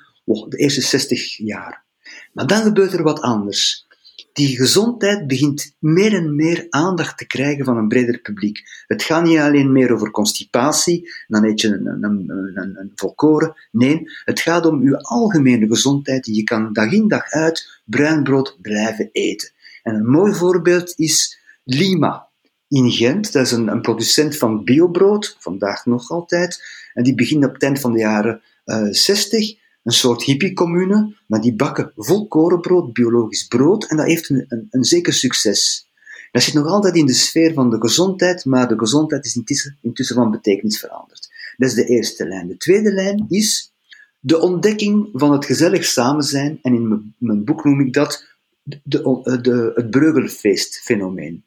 de 0.49 0.57
eerste 0.57 0.81
60 0.81 1.37
jaar. 1.37 1.85
Maar 2.33 2.47
dan 2.47 2.63
gebeurt 2.63 2.93
er 2.93 3.03
wat 3.03 3.21
anders. 3.21 3.87
Die 4.33 4.57
gezondheid 4.57 5.27
begint 5.27 5.75
meer 5.79 6.15
en 6.15 6.37
meer 6.37 6.67
aandacht 6.71 7.19
te 7.19 7.27
krijgen 7.27 7.65
van 7.65 7.77
een 7.77 7.89
breder 7.89 8.19
publiek. 8.19 8.61
Het 8.87 9.03
gaat 9.03 9.25
niet 9.25 9.39
alleen 9.39 9.73
meer 9.73 9.93
over 9.93 10.11
constipatie, 10.11 11.11
dan 11.27 11.45
eet 11.45 11.61
je 11.61 11.69
een, 11.69 11.87
een, 11.87 12.25
een, 12.55 12.77
een 12.79 12.93
volkoren. 12.95 13.55
Nee, 13.71 14.11
het 14.25 14.41
gaat 14.41 14.67
om 14.67 14.81
uw 14.81 14.97
algemene 14.97 15.67
gezondheid. 15.67 16.27
Je 16.27 16.43
kan 16.43 16.73
dag 16.73 16.93
in 16.93 17.09
dag 17.09 17.31
uit 17.31 17.81
bruin 17.85 18.23
brood 18.23 18.57
blijven 18.61 19.09
eten. 19.13 19.51
En 19.83 19.95
een 19.95 20.11
mooi 20.11 20.35
voorbeeld 20.35 20.93
is 20.97 21.39
Lima 21.65 22.31
in 22.73 22.91
Gent. 22.91 23.33
Dat 23.33 23.47
is 23.47 23.53
een, 23.53 23.69
een 23.69 23.81
producent 23.81 24.37
van 24.37 24.65
biobrood, 24.65 25.37
vandaag 25.39 25.87
nog 25.87 26.11
altijd. 26.11 26.63
En 26.95 27.03
die 27.03 27.15
begint 27.15 27.45
op 27.45 27.53
het 27.53 27.63
eind 27.63 27.81
van 27.81 27.93
de 27.93 27.99
jaren 27.99 28.43
uh, 28.65 28.87
eh, 28.87 28.93
60. 28.93 29.61
Een 29.83 29.93
soort 29.93 30.23
hippie-commune, 30.23 31.17
maar 31.27 31.41
die 31.41 31.55
bakken 31.55 31.93
volkorenbrood, 31.97 32.93
biologisch 32.93 33.47
brood, 33.47 33.85
en 33.85 33.97
dat 33.97 34.07
heeft 34.07 34.31
een, 34.31 34.67
een, 34.71 34.85
zeker 34.85 35.13
succes. 35.13 35.89
Dat 36.31 36.43
zit 36.43 36.55
nog 36.55 36.67
altijd 36.67 36.97
in 36.97 37.07
de 37.07 37.13
sfeer 37.13 37.53
van 37.53 37.71
de 37.71 37.81
gezondheid, 37.81 38.45
maar 38.45 38.69
de 38.69 38.79
gezondheid 38.79 39.25
is 39.25 39.37
intussen, 39.37 39.79
intussen 39.81 40.17
van 40.17 40.31
betekenis 40.31 40.79
veranderd. 40.79 41.29
Dat 41.57 41.69
is 41.69 41.75
de 41.75 41.85
eerste 41.85 42.29
lijn. 42.29 42.49
De 42.49 42.57
tweede 42.57 42.93
lijn 42.93 43.25
is 43.29 43.73
de 44.21 44.41
ontdekking 44.41 45.09
van 45.13 45.33
het 45.33 45.45
gezellig 45.45 45.85
samen 45.85 46.25
zijn, 46.25 46.59
en 46.63 46.75
in 46.75 47.15
mijn, 47.19 47.45
boek 47.45 47.65
noem 47.65 47.81
ik 47.81 47.93
dat 47.93 48.25
de, 48.63 48.81
de, 48.85 49.39
de, 49.41 49.73
het 49.75 49.91
Breugelfeest-fenomeen. 49.91 51.45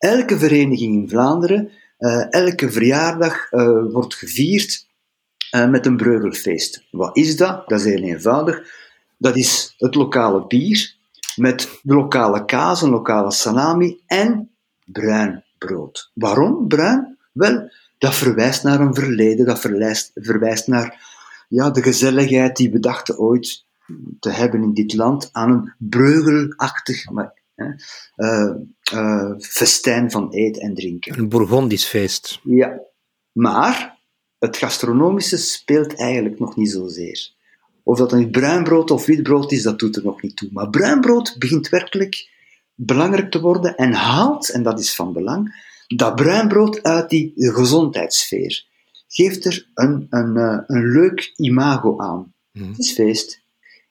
Elke 0.00 0.38
vereniging 0.38 1.02
in 1.02 1.08
Vlaanderen, 1.08 1.70
uh, 1.98 2.32
elke 2.32 2.70
verjaardag 2.70 3.52
uh, 3.52 3.92
wordt 3.92 4.14
gevierd 4.14 4.86
uh, 5.54 5.68
met 5.68 5.86
een 5.86 5.96
breugelfeest. 5.96 6.86
Wat 6.90 7.16
is 7.16 7.36
dat? 7.36 7.68
Dat 7.68 7.80
is 7.80 7.84
heel 7.86 8.02
eenvoudig. 8.02 8.62
Dat 9.18 9.36
is 9.36 9.74
het 9.76 9.94
lokale 9.94 10.46
bier 10.46 10.96
met 11.36 11.78
de 11.82 11.94
lokale 11.94 12.44
kaas, 12.44 12.82
een 12.82 12.90
lokale 12.90 13.32
salami 13.32 14.00
en 14.06 14.50
bruin 14.84 15.44
brood. 15.58 16.10
Waarom 16.14 16.68
bruin? 16.68 17.18
Wel, 17.32 17.70
dat 17.98 18.14
verwijst 18.14 18.62
naar 18.62 18.80
een 18.80 18.94
verleden, 18.94 19.46
dat 19.46 19.60
verwijst, 19.60 20.10
verwijst 20.14 20.66
naar 20.66 21.08
ja, 21.48 21.70
de 21.70 21.82
gezelligheid 21.82 22.56
die 22.56 22.70
we 22.70 22.78
dachten 22.78 23.18
ooit 23.18 23.64
te 24.20 24.30
hebben 24.30 24.62
in 24.62 24.74
dit 24.74 24.94
land 24.94 25.28
aan 25.32 25.50
een 25.50 25.74
breugelachtig, 25.78 27.10
maar 27.10 27.38
uh, 28.16 28.50
uh, 28.94 29.32
festijn 29.38 30.10
van 30.10 30.30
eten 30.32 30.62
en 30.62 30.74
drinken. 30.74 31.18
Een 31.18 31.28
Bourgondisch 31.28 31.84
feest. 31.84 32.40
Ja, 32.42 32.80
Maar 33.32 33.98
het 34.38 34.56
gastronomische 34.56 35.36
speelt 35.36 35.94
eigenlijk 35.94 36.38
nog 36.38 36.56
niet 36.56 36.70
zozeer. 36.70 37.30
Of 37.82 37.98
dat 37.98 38.12
nu 38.12 38.30
bruinbrood 38.30 38.90
of 38.90 39.06
witbrood 39.06 39.52
is, 39.52 39.62
dat 39.62 39.78
doet 39.78 39.96
er 39.96 40.04
nog 40.04 40.22
niet 40.22 40.36
toe. 40.36 40.48
Maar 40.52 40.70
bruinbrood 40.70 41.36
begint 41.38 41.68
werkelijk 41.68 42.28
belangrijk 42.74 43.30
te 43.30 43.40
worden 43.40 43.76
en 43.76 43.92
haalt, 43.92 44.48
en 44.48 44.62
dat 44.62 44.78
is 44.78 44.94
van 44.94 45.12
belang, 45.12 45.68
dat 45.86 46.14
bruinbrood 46.14 46.82
uit 46.82 47.10
die 47.10 47.32
gezondheidssfeer. 47.36 48.68
Geeft 49.08 49.44
er 49.44 49.68
een, 49.74 50.06
een, 50.10 50.36
eh, 50.36 50.58
een 50.66 50.92
leuk 50.92 51.32
imago 51.36 51.98
aan. 51.98 52.34
Mhm. 52.52 52.68
Het 52.68 52.78
is 52.78 52.92
feest. 52.92 53.42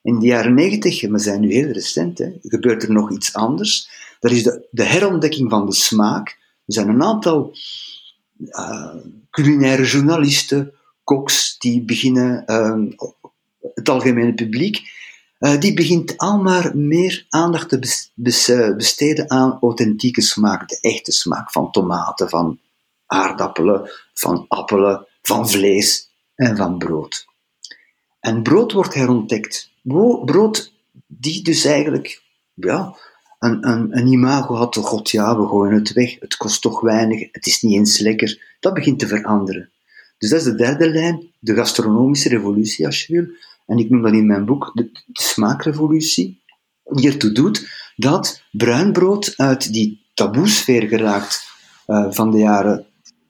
In 0.02 0.18
de 0.18 0.26
jaren 0.26 0.54
negentig, 0.54 1.08
we 1.08 1.18
zijn 1.18 1.40
nu 1.40 1.52
heel 1.52 1.70
recent, 1.70 2.18
hè, 2.18 2.32
gebeurt 2.42 2.82
er 2.82 2.92
nog 2.92 3.12
iets 3.12 3.34
anders. 3.34 3.90
Dat 4.20 4.30
is 4.30 4.42
de, 4.42 4.68
de 4.70 4.84
herontdekking 4.84 5.50
van 5.50 5.66
de 5.66 5.74
smaak. 5.74 6.28
Er 6.66 6.74
zijn 6.74 6.88
een 6.88 7.02
aantal 7.02 7.56
uh, 8.38 8.94
culinaire 9.30 9.84
journalisten, 9.84 10.72
koks, 11.04 11.58
die 11.58 11.82
beginnen, 11.82 12.44
uh, 12.46 13.08
het 13.74 13.88
algemene 13.88 14.34
publiek, 14.34 14.80
uh, 15.38 15.58
die 15.58 15.74
begint 15.74 16.16
al 16.16 16.38
maar 16.38 16.76
meer 16.76 17.26
aandacht 17.28 17.68
te 17.68 17.78
besteden 18.76 19.30
aan 19.30 19.58
authentieke 19.60 20.20
smaak, 20.20 20.68
de 20.68 20.78
echte 20.80 21.12
smaak 21.12 21.52
van 21.52 21.70
tomaten, 21.70 22.28
van 22.28 22.58
aardappelen, 23.06 23.90
van 24.14 24.44
appelen, 24.48 25.06
van 25.22 25.48
vlees 25.48 26.10
en 26.34 26.56
van 26.56 26.78
brood. 26.78 27.26
En 28.20 28.42
brood 28.42 28.72
wordt 28.72 28.94
herontdekt. 28.94 29.70
Brood 30.24 30.72
die 31.06 31.42
dus 31.42 31.64
eigenlijk 31.64 32.22
ja, 32.54 32.96
een, 33.40 34.06
imago 34.06 34.54
had, 34.54 34.76
god 34.76 35.10
ja, 35.10 35.38
we 35.38 35.46
gooien 35.46 35.74
het 35.74 35.92
weg, 35.92 36.16
het 36.20 36.36
kost 36.36 36.62
toch 36.62 36.80
weinig, 36.80 37.28
het 37.32 37.46
is 37.46 37.62
niet 37.62 37.74
eens 37.74 37.98
lekker. 37.98 38.56
Dat 38.60 38.74
begint 38.74 38.98
te 38.98 39.06
veranderen. 39.06 39.70
Dus 40.18 40.30
dat 40.30 40.38
is 40.38 40.44
de 40.44 40.54
derde 40.54 40.90
lijn, 40.90 41.30
de 41.38 41.54
gastronomische 41.54 42.28
revolutie, 42.28 42.86
als 42.86 43.06
je 43.06 43.12
wil. 43.12 43.26
En 43.66 43.78
ik 43.78 43.90
noem 43.90 44.02
dat 44.02 44.12
in 44.12 44.26
mijn 44.26 44.44
boek 44.44 44.70
de, 44.74 44.82
de 44.92 45.22
smaakrevolutie. 45.22 46.40
Die 46.84 47.10
ertoe 47.10 47.32
doet 47.32 47.68
dat 47.96 48.42
bruinbrood 48.50 49.34
uit 49.36 49.72
die 49.72 50.00
taboesfeer 50.14 50.88
geraakt 50.88 51.48
uh, 51.86 52.06
van 52.10 52.30
de 52.30 52.38
jaren 52.38 52.86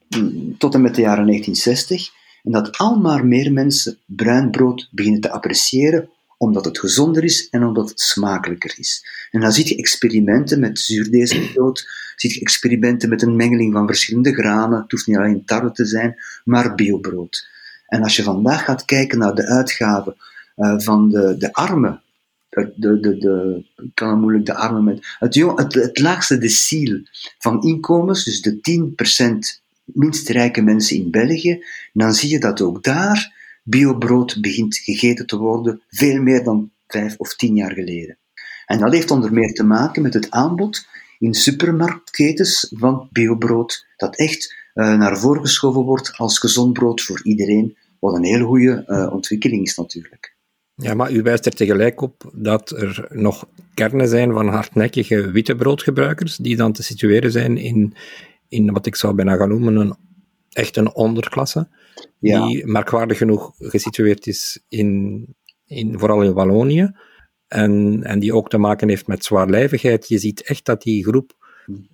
mm, 0.09 0.59
tot 0.59 0.75
en 0.75 0.81
met 0.81 0.95
de 0.95 1.01
jaren 1.01 1.27
1960 1.27 2.11
en 2.43 2.53
dat 2.53 2.79
al 2.79 2.97
maar 2.97 3.27
meer 3.27 3.53
mensen 3.53 3.99
bruin 4.07 4.51
brood 4.51 4.89
beginnen 4.91 5.21
te 5.21 5.31
appreciëren 5.31 6.09
omdat 6.43 6.65
het 6.65 6.79
gezonder 6.79 7.25
is 7.25 7.49
en 7.49 7.65
omdat 7.65 7.89
het 7.89 8.01
smakelijker 8.01 8.75
is. 8.77 9.07
En 9.31 9.41
dan 9.41 9.53
zie 9.53 9.69
je 9.69 9.77
experimenten 9.77 10.61
met 10.61 10.79
zuurdeesbrood, 10.79 11.89
zie 12.17 12.35
je 12.35 12.41
experimenten 12.41 13.09
met 13.09 13.23
een 13.23 13.37
mengeling 13.37 13.73
van 13.73 13.87
verschillende 13.87 14.35
granen, 14.35 14.81
het 14.81 14.91
hoeft 14.91 15.07
niet 15.07 15.17
alleen 15.17 15.45
tarwe 15.45 15.73
te 15.73 15.85
zijn, 15.85 16.15
maar 16.45 16.75
biobrood. 16.75 17.49
En 17.87 18.03
als 18.03 18.17
je 18.17 18.23
vandaag 18.23 18.65
gaat 18.65 18.85
kijken 18.85 19.19
naar 19.19 19.35
de 19.35 19.47
uitgaven 19.47 20.17
uh, 20.57 20.79
van 20.79 21.09
de, 21.09 21.37
de 21.39 21.53
armen, 21.53 22.03
de, 22.49 22.73
de, 22.77 23.01
de, 23.01 23.65
ik 23.77 23.95
kan 23.95 24.09
het 24.09 24.19
moeilijk 24.19 24.47
de 24.47 24.55
armen 24.55 24.85
met, 24.85 25.17
het, 25.19 25.35
het, 25.35 25.75
het 25.75 25.99
laagste 25.99 26.39
deciel 26.39 27.03
van 27.39 27.63
inkomens, 27.63 28.25
dus 28.25 28.43
de 28.43 28.85
10% 29.55 29.63
minst 29.85 30.29
rijke 30.29 30.63
mensen 30.63 30.97
in 30.97 31.11
België, 31.11 31.65
dan 31.93 32.15
zie 32.15 32.31
je 32.31 32.41
dat 32.41 32.61
ook 32.61 32.83
daar 32.83 33.39
biobrood 33.71 34.41
begint 34.41 34.77
gegeten 34.77 35.27
te 35.27 35.37
worden, 35.37 35.83
veel 35.89 36.23
meer 36.23 36.45
dan 36.45 36.71
vijf 36.87 37.17
of 37.17 37.37
tien 37.37 37.55
jaar 37.55 37.73
geleden. 37.73 38.19
En 38.67 38.79
dat 38.79 38.93
heeft 38.93 39.11
onder 39.11 39.33
meer 39.33 39.53
te 39.53 39.65
maken 39.65 40.03
met 40.03 40.15
het 40.15 40.31
aanbod 40.31 40.87
in 41.19 41.35
supermarktketens 41.35 42.73
van 42.77 43.09
biobrood, 43.13 43.87
dat 43.97 44.17
echt 44.17 44.55
uh, 44.75 44.99
naar 44.99 45.19
voren 45.19 45.41
geschoven 45.41 45.83
wordt 45.83 46.13
als 46.17 46.39
gezond 46.39 46.73
brood 46.73 47.03
voor 47.03 47.21
iedereen, 47.23 47.77
wat 47.99 48.15
een 48.15 48.25
hele 48.25 48.45
goede 48.45 48.85
uh, 48.87 49.13
ontwikkeling 49.13 49.67
is 49.67 49.77
natuurlijk. 49.77 50.35
Ja, 50.75 50.95
maar 50.95 51.13
u 51.13 51.23
wijst 51.23 51.47
er 51.47 51.55
tegelijk 51.55 52.01
op 52.01 52.31
dat 52.35 52.71
er 52.71 53.07
nog 53.09 53.49
kernen 53.75 54.09
zijn 54.09 54.33
van 54.33 54.49
hardnekkige 54.49 55.31
witte 55.31 55.57
broodgebruikers, 55.57 56.37
die 56.37 56.57
dan 56.57 56.73
te 56.73 56.83
situeren 56.83 57.33
zijn 57.33 57.57
in, 57.57 57.95
in 58.49 58.73
wat 58.73 58.87
ik 58.87 58.97
zou 58.97 59.15
bijna 59.15 59.37
gaan 59.37 59.49
noemen 59.49 59.77
een, 59.77 59.97
echt 60.51 60.77
een 60.77 60.95
onderklasse, 60.95 61.69
die 62.21 62.67
merkwaardig 62.67 63.19
genoeg 63.19 63.53
gesitueerd 63.59 64.27
is 64.27 64.65
in, 64.69 65.27
in, 65.67 65.99
vooral 65.99 66.23
in 66.23 66.33
Wallonië, 66.33 66.93
en, 67.51 68.03
en 68.03 68.19
die 68.19 68.35
ook 68.35 68.49
te 68.49 68.59
maken 68.59 68.89
heeft 68.89 69.07
met 69.07 69.25
zwaarlijvigheid. 69.25 70.09
Je 70.09 70.19
ziet 70.19 70.43
echt 70.43 70.65
dat 70.65 70.83
die 70.83 71.05
groep 71.05 71.33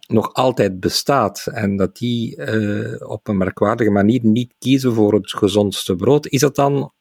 nog 0.07 0.33
altijd 0.33 0.81
bestaat 0.81 1.47
en 1.53 1.77
dat 1.77 1.97
die 1.97 2.37
uh, 2.37 3.09
op 3.11 3.29
een 3.29 3.37
merkwaardige 3.37 3.91
manier 3.91 4.21
niet 4.23 4.55
kiezen 4.59 4.95
voor 4.95 5.15
het 5.15 5.33
gezondste 5.33 5.97
brood. 5.97 6.27
Is 6.27 6.41
dat 6.41 6.57
dan 6.57 6.93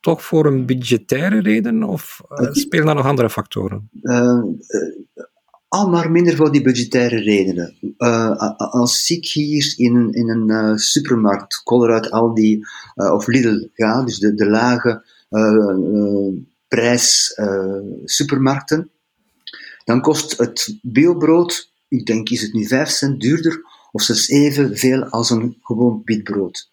toch 0.00 0.24
voor 0.24 0.46
een 0.46 0.66
budgettaire 0.66 1.40
reden 1.40 1.82
of 1.82 2.20
uh, 2.28 2.52
spelen 2.52 2.86
daar 2.86 2.94
nog 2.94 3.06
andere 3.06 3.30
factoren? 3.30 3.88
Uh, 4.02 4.42
al 5.70 5.88
maar 5.88 6.10
minder 6.10 6.36
voor 6.36 6.52
die 6.52 6.62
budgettaire 6.62 7.20
redenen. 7.20 7.74
Uh, 7.98 8.30
als 8.56 9.10
ik 9.10 9.26
hier 9.26 9.74
in 9.76 9.94
een, 9.94 10.12
in 10.12 10.28
een 10.28 10.48
uh, 10.48 10.76
supermarkt, 10.76 11.62
Colruyt, 11.62 12.10
Aldi 12.10 12.64
uh, 12.96 13.12
of 13.12 13.26
Lidl 13.26 13.68
ga, 13.74 14.04
dus 14.04 14.18
de, 14.18 14.34
de 14.34 14.46
lage 14.50 15.04
prijs 16.68 17.38
supermarkten, 18.04 18.90
dan 19.84 20.00
kost 20.00 20.38
het 20.38 20.78
biobrood, 20.82 21.70
ik 21.88 22.06
denk 22.06 22.28
is 22.28 22.42
het 22.42 22.52
nu 22.52 22.66
5 22.66 22.88
cent 22.88 23.20
duurder, 23.20 23.62
of 23.92 24.02
zelfs 24.02 24.28
evenveel 24.28 25.04
als 25.04 25.30
een 25.30 25.56
gewoon 25.62 26.02
witbrood. 26.04 26.68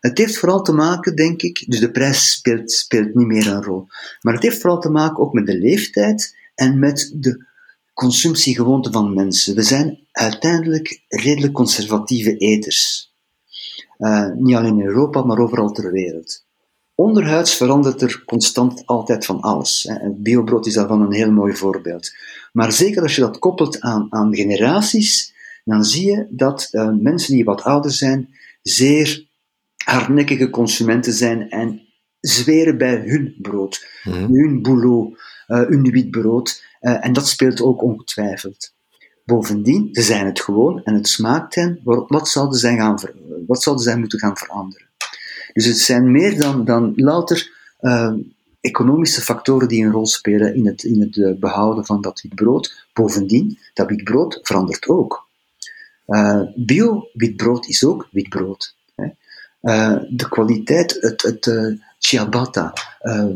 Het 0.00 0.18
heeft 0.18 0.38
vooral 0.38 0.62
te 0.62 0.72
maken, 0.72 1.16
denk 1.16 1.42
ik, 1.42 1.64
dus 1.66 1.80
de 1.80 1.90
prijs 1.90 2.32
speelt, 2.32 2.70
speelt 2.70 3.14
niet 3.14 3.26
meer 3.26 3.46
een 3.46 3.62
rol, 3.62 3.86
maar 4.20 4.34
het 4.34 4.42
heeft 4.42 4.60
vooral 4.60 4.80
te 4.80 4.90
maken 4.90 5.18
ook 5.18 5.32
met 5.32 5.46
de 5.46 5.58
leeftijd 5.58 6.36
en 6.54 6.78
met 6.78 7.12
de 7.14 7.48
consumptiegewoonten 8.00 8.92
van 8.92 9.14
mensen. 9.14 9.54
We 9.54 9.62
zijn 9.62 9.98
uiteindelijk 10.12 11.04
redelijk 11.08 11.52
conservatieve 11.52 12.36
eters. 12.36 13.12
Uh, 13.98 14.30
niet 14.34 14.56
alleen 14.56 14.78
in 14.78 14.86
Europa, 14.86 15.22
maar 15.22 15.38
overal 15.38 15.72
ter 15.72 15.92
wereld. 15.92 16.44
Onderhuids 16.94 17.54
verandert 17.54 18.02
er 18.02 18.22
constant 18.26 18.86
altijd 18.86 19.24
van 19.24 19.40
alles. 19.40 19.82
Hè. 19.88 20.10
Biobrood 20.10 20.66
is 20.66 20.74
daarvan 20.74 21.00
een 21.00 21.12
heel 21.12 21.32
mooi 21.32 21.56
voorbeeld. 21.56 22.10
Maar 22.52 22.72
zeker 22.72 23.02
als 23.02 23.14
je 23.14 23.20
dat 23.20 23.38
koppelt 23.38 23.80
aan, 23.80 24.06
aan 24.10 24.34
generaties, 24.34 25.34
dan 25.64 25.84
zie 25.84 26.06
je 26.06 26.26
dat 26.30 26.68
uh, 26.72 26.90
mensen 27.00 27.34
die 27.34 27.44
wat 27.44 27.62
ouder 27.62 27.90
zijn, 27.90 28.28
zeer 28.62 29.26
hardnekkige 29.84 30.50
consumenten 30.50 31.12
zijn 31.12 31.50
en 31.50 31.80
zweren 32.20 32.78
bij 32.78 32.96
hun 32.96 33.34
brood, 33.38 33.86
mm. 34.04 34.34
hun 34.34 34.62
boulot, 34.62 35.18
uh, 35.48 35.68
hun 35.68 35.90
witbrood. 35.90 36.68
Uh, 36.80 37.04
en 37.04 37.12
dat 37.12 37.28
speelt 37.28 37.62
ook 37.62 37.82
ongetwijfeld. 37.82 38.72
Bovendien, 39.24 39.88
ze 39.92 40.02
zijn 40.02 40.26
het 40.26 40.40
gewoon 40.40 40.84
en 40.84 40.94
het 40.94 41.08
smaakt 41.08 41.54
hen. 41.54 41.80
Wat 41.84 42.28
zouden 42.28 42.58
zij, 42.58 42.76
gaan 42.76 42.98
wat 43.46 43.62
zouden 43.62 43.84
zij 43.84 43.96
moeten 43.96 44.18
gaan 44.18 44.36
veranderen? 44.36 44.88
Dus 45.52 45.64
het 45.64 45.78
zijn 45.78 46.10
meer 46.10 46.38
dan, 46.38 46.64
dan 46.64 46.92
louter 46.96 47.50
uh, 47.80 48.12
economische 48.60 49.20
factoren 49.20 49.68
die 49.68 49.84
een 49.84 49.92
rol 49.92 50.06
spelen 50.06 50.54
in 50.54 50.66
het, 50.66 50.82
in 50.82 51.00
het 51.00 51.16
uh, 51.16 51.38
behouden 51.38 51.86
van 51.86 52.00
dat 52.00 52.20
witbrood. 52.20 52.86
Bovendien, 52.92 53.58
dat 53.74 53.88
witbrood 53.88 54.38
verandert 54.42 54.88
ook. 54.88 55.28
Uh, 56.06 56.42
Bio-witbrood 56.54 57.66
is 57.66 57.84
ook 57.84 58.08
witbrood. 58.10 58.74
Hè. 58.94 59.08
de 60.16 60.28
kwaliteit, 60.28 60.96
het, 61.00 61.22
het, 61.22 61.46
ciabatta, 62.00 62.72
uh, 63.02 63.26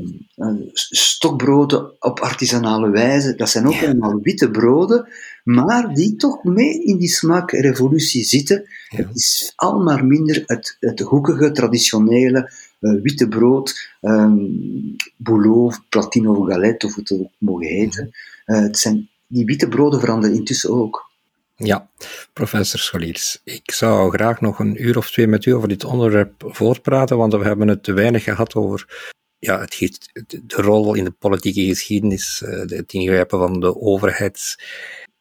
stokbroden 0.73 1.93
op 1.99 2.21
artisanale 2.21 2.91
wijze. 2.91 3.35
Dat 3.35 3.49
zijn 3.49 3.67
ook 3.67 3.83
allemaal 3.83 4.21
witte 4.23 4.51
broden, 4.51 5.09
maar 5.45 5.95
die 5.95 6.17
toch 6.17 6.45
mee 6.45 6.85
in 6.85 6.97
die 6.97 7.09
smaakrevolutie 7.09 8.25
zitten. 8.25 8.65
Het 8.89 9.09
is 9.13 9.53
al 9.57 9.79
maar 9.79 10.05
minder 10.05 10.43
het, 10.47 10.77
het 10.81 11.01
hoekige, 11.01 11.51
traditionele 11.51 12.53
uh, 12.81 13.03
witte 13.03 13.29
brood, 13.29 13.91
um, 14.01 14.97
boulot, 15.17 15.81
platino 15.89 16.35
of 16.35 16.49
galette, 16.49 16.87
of 16.87 16.95
hoe 16.95 17.03
het 17.03 17.19
ook 17.21 17.31
mogen 17.39 17.67
heten. 17.67 18.11
Uh, 18.47 18.61
het 18.61 18.79
zijn, 18.79 19.09
die 19.27 19.45
witte 19.45 19.69
broden 19.69 20.01
veranderen 20.01 20.37
intussen 20.37 20.71
ook. 20.71 21.13
Ja, 21.57 21.91
professor 22.33 22.81
Scholiers. 22.81 23.41
Ik 23.45 23.71
zou 23.71 24.11
graag 24.11 24.41
nog 24.41 24.59
een 24.59 24.83
uur 24.83 24.97
of 24.97 25.11
twee 25.11 25.27
met 25.27 25.45
u 25.45 25.51
over 25.51 25.69
dit 25.69 25.85
onderwerp 25.85 26.45
voortpraten, 26.47 27.17
want 27.17 27.33
we 27.33 27.45
hebben 27.45 27.69
het 27.69 27.83
te 27.83 27.93
weinig 27.93 28.25
gehad 28.25 28.55
over 28.55 29.13
ja, 29.39 29.61
het, 29.61 30.11
de 30.43 30.63
rol 30.63 30.95
in 30.95 31.05
de 31.05 31.11
politieke 31.11 31.65
geschiedenis, 31.65 32.43
eh, 32.43 32.59
het 32.59 32.93
ingrijpen 32.93 33.39
van 33.39 33.61
de 33.61 33.81
overheid. 33.81 34.57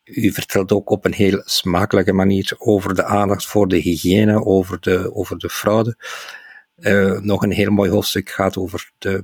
U 0.03 0.31
vertelt 0.31 0.71
ook 0.71 0.89
op 0.89 1.05
een 1.05 1.13
heel 1.13 1.41
smakelijke 1.45 2.13
manier 2.13 2.55
over 2.57 2.95
de 2.95 3.03
aandacht 3.03 3.45
voor 3.45 3.67
de 3.67 3.77
hygiëne, 3.77 4.45
over 4.45 4.79
de, 4.79 5.15
over 5.15 5.37
de 5.37 5.49
fraude. 5.49 5.97
Uh, 6.77 7.19
nog 7.19 7.43
een 7.43 7.51
heel 7.51 7.71
mooi 7.71 7.89
hoofdstuk 7.89 8.29
gaat 8.29 8.57
over 8.57 8.91
de 8.97 9.23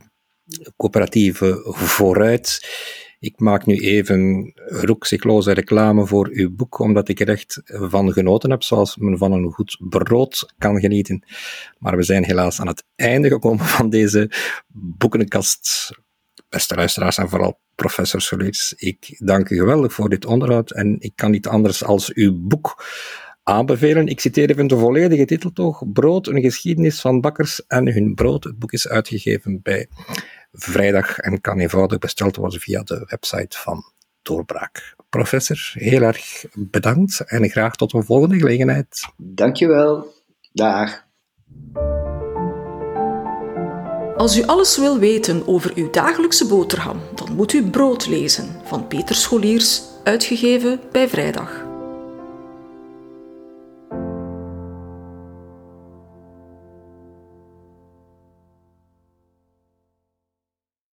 coöperatieve 0.78 1.62
vooruit. 1.74 2.68
Ik 3.20 3.40
maak 3.40 3.66
nu 3.66 3.76
even 3.76 4.52
roekzichtloze 4.56 5.52
reclame 5.52 6.06
voor 6.06 6.30
uw 6.32 6.56
boek, 6.56 6.80
omdat 6.80 7.10
ik 7.10 7.20
er 7.20 7.30
echt 7.30 7.62
van 7.66 8.14
genoten 8.14 8.50
heb, 8.50 8.64
zoals 8.64 8.98
men 8.98 9.18
van 9.18 9.32
een 9.32 9.52
goed 9.52 9.78
brood 9.90 10.54
kan 10.58 10.80
genieten. 10.80 11.24
Maar 11.78 11.98
we 11.98 12.04
zijn 12.04 12.26
helaas 12.26 12.60
aan 12.60 12.68
het 12.68 12.84
einde 12.96 13.30
gekomen 13.30 13.66
van 13.66 13.90
deze 13.90 14.32
boekenkast. 14.74 15.92
Beste 16.50 16.76
luisteraars 16.76 17.18
en 17.18 17.30
vooral 17.30 17.60
professor 17.76 18.22
Soliers, 18.22 18.74
ik 18.74 19.16
dank 19.18 19.50
u 19.50 19.58
geweldig 19.58 19.94
voor 19.94 20.10
dit 20.10 20.26
onderhoud 20.26 20.72
en 20.72 20.96
ik 21.00 21.12
kan 21.16 21.32
niet 21.32 21.48
anders 21.48 21.84
als 21.84 22.14
uw 22.14 22.40
boek 22.42 22.84
aanbevelen. 23.44 24.08
Ik 24.08 24.20
citeer 24.20 24.50
even 24.50 24.68
de 24.68 24.78
volledige 24.78 25.26
titel 25.26 25.52
toch. 25.52 25.92
Brood, 25.92 26.28
een 26.28 26.42
geschiedenis 26.42 27.02
van 27.02 27.22
bakkers 27.22 27.66
en 27.66 27.94
hun 27.94 28.16
brood. 28.16 28.44
Het 28.44 28.60
boek 28.60 28.72
is 28.72 28.88
uitgegeven 28.88 29.60
bij 29.62 29.88
Vrijdag 30.52 31.18
en 31.18 31.42
kan 31.42 31.60
eenvoudig 31.60 31.98
besteld 31.98 32.36
worden 32.36 32.60
via 32.60 32.84
de 32.84 33.06
website 33.10 33.58
van 33.58 33.84
Doorbraak. 34.22 34.96
Professor, 35.10 35.72
heel 35.74 36.02
erg 36.02 36.46
bedankt 36.54 37.20
en 37.20 37.50
graag 37.50 37.76
tot 37.76 37.94
een 37.94 38.04
volgende 38.04 38.38
gelegenheid. 38.38 39.06
Dankjewel. 39.18 40.14
Dag. 40.52 41.08
Als 44.16 44.38
u 44.38 44.44
alles 44.44 44.78
wil 44.78 45.00
weten 45.00 45.48
over 45.48 45.72
uw 45.76 45.90
dagelijkse 45.90 46.48
boterham, 46.48 47.02
dan 47.16 47.36
moet 47.36 47.54
u 47.54 47.70
Brood 47.70 48.08
lezen 48.08 48.62
van 48.64 48.88
Peter 48.88 49.16
Scholiers, 49.16 49.82
uitgegeven 50.04 50.80
bij 50.92 51.10
Vrijdag. 51.10 51.69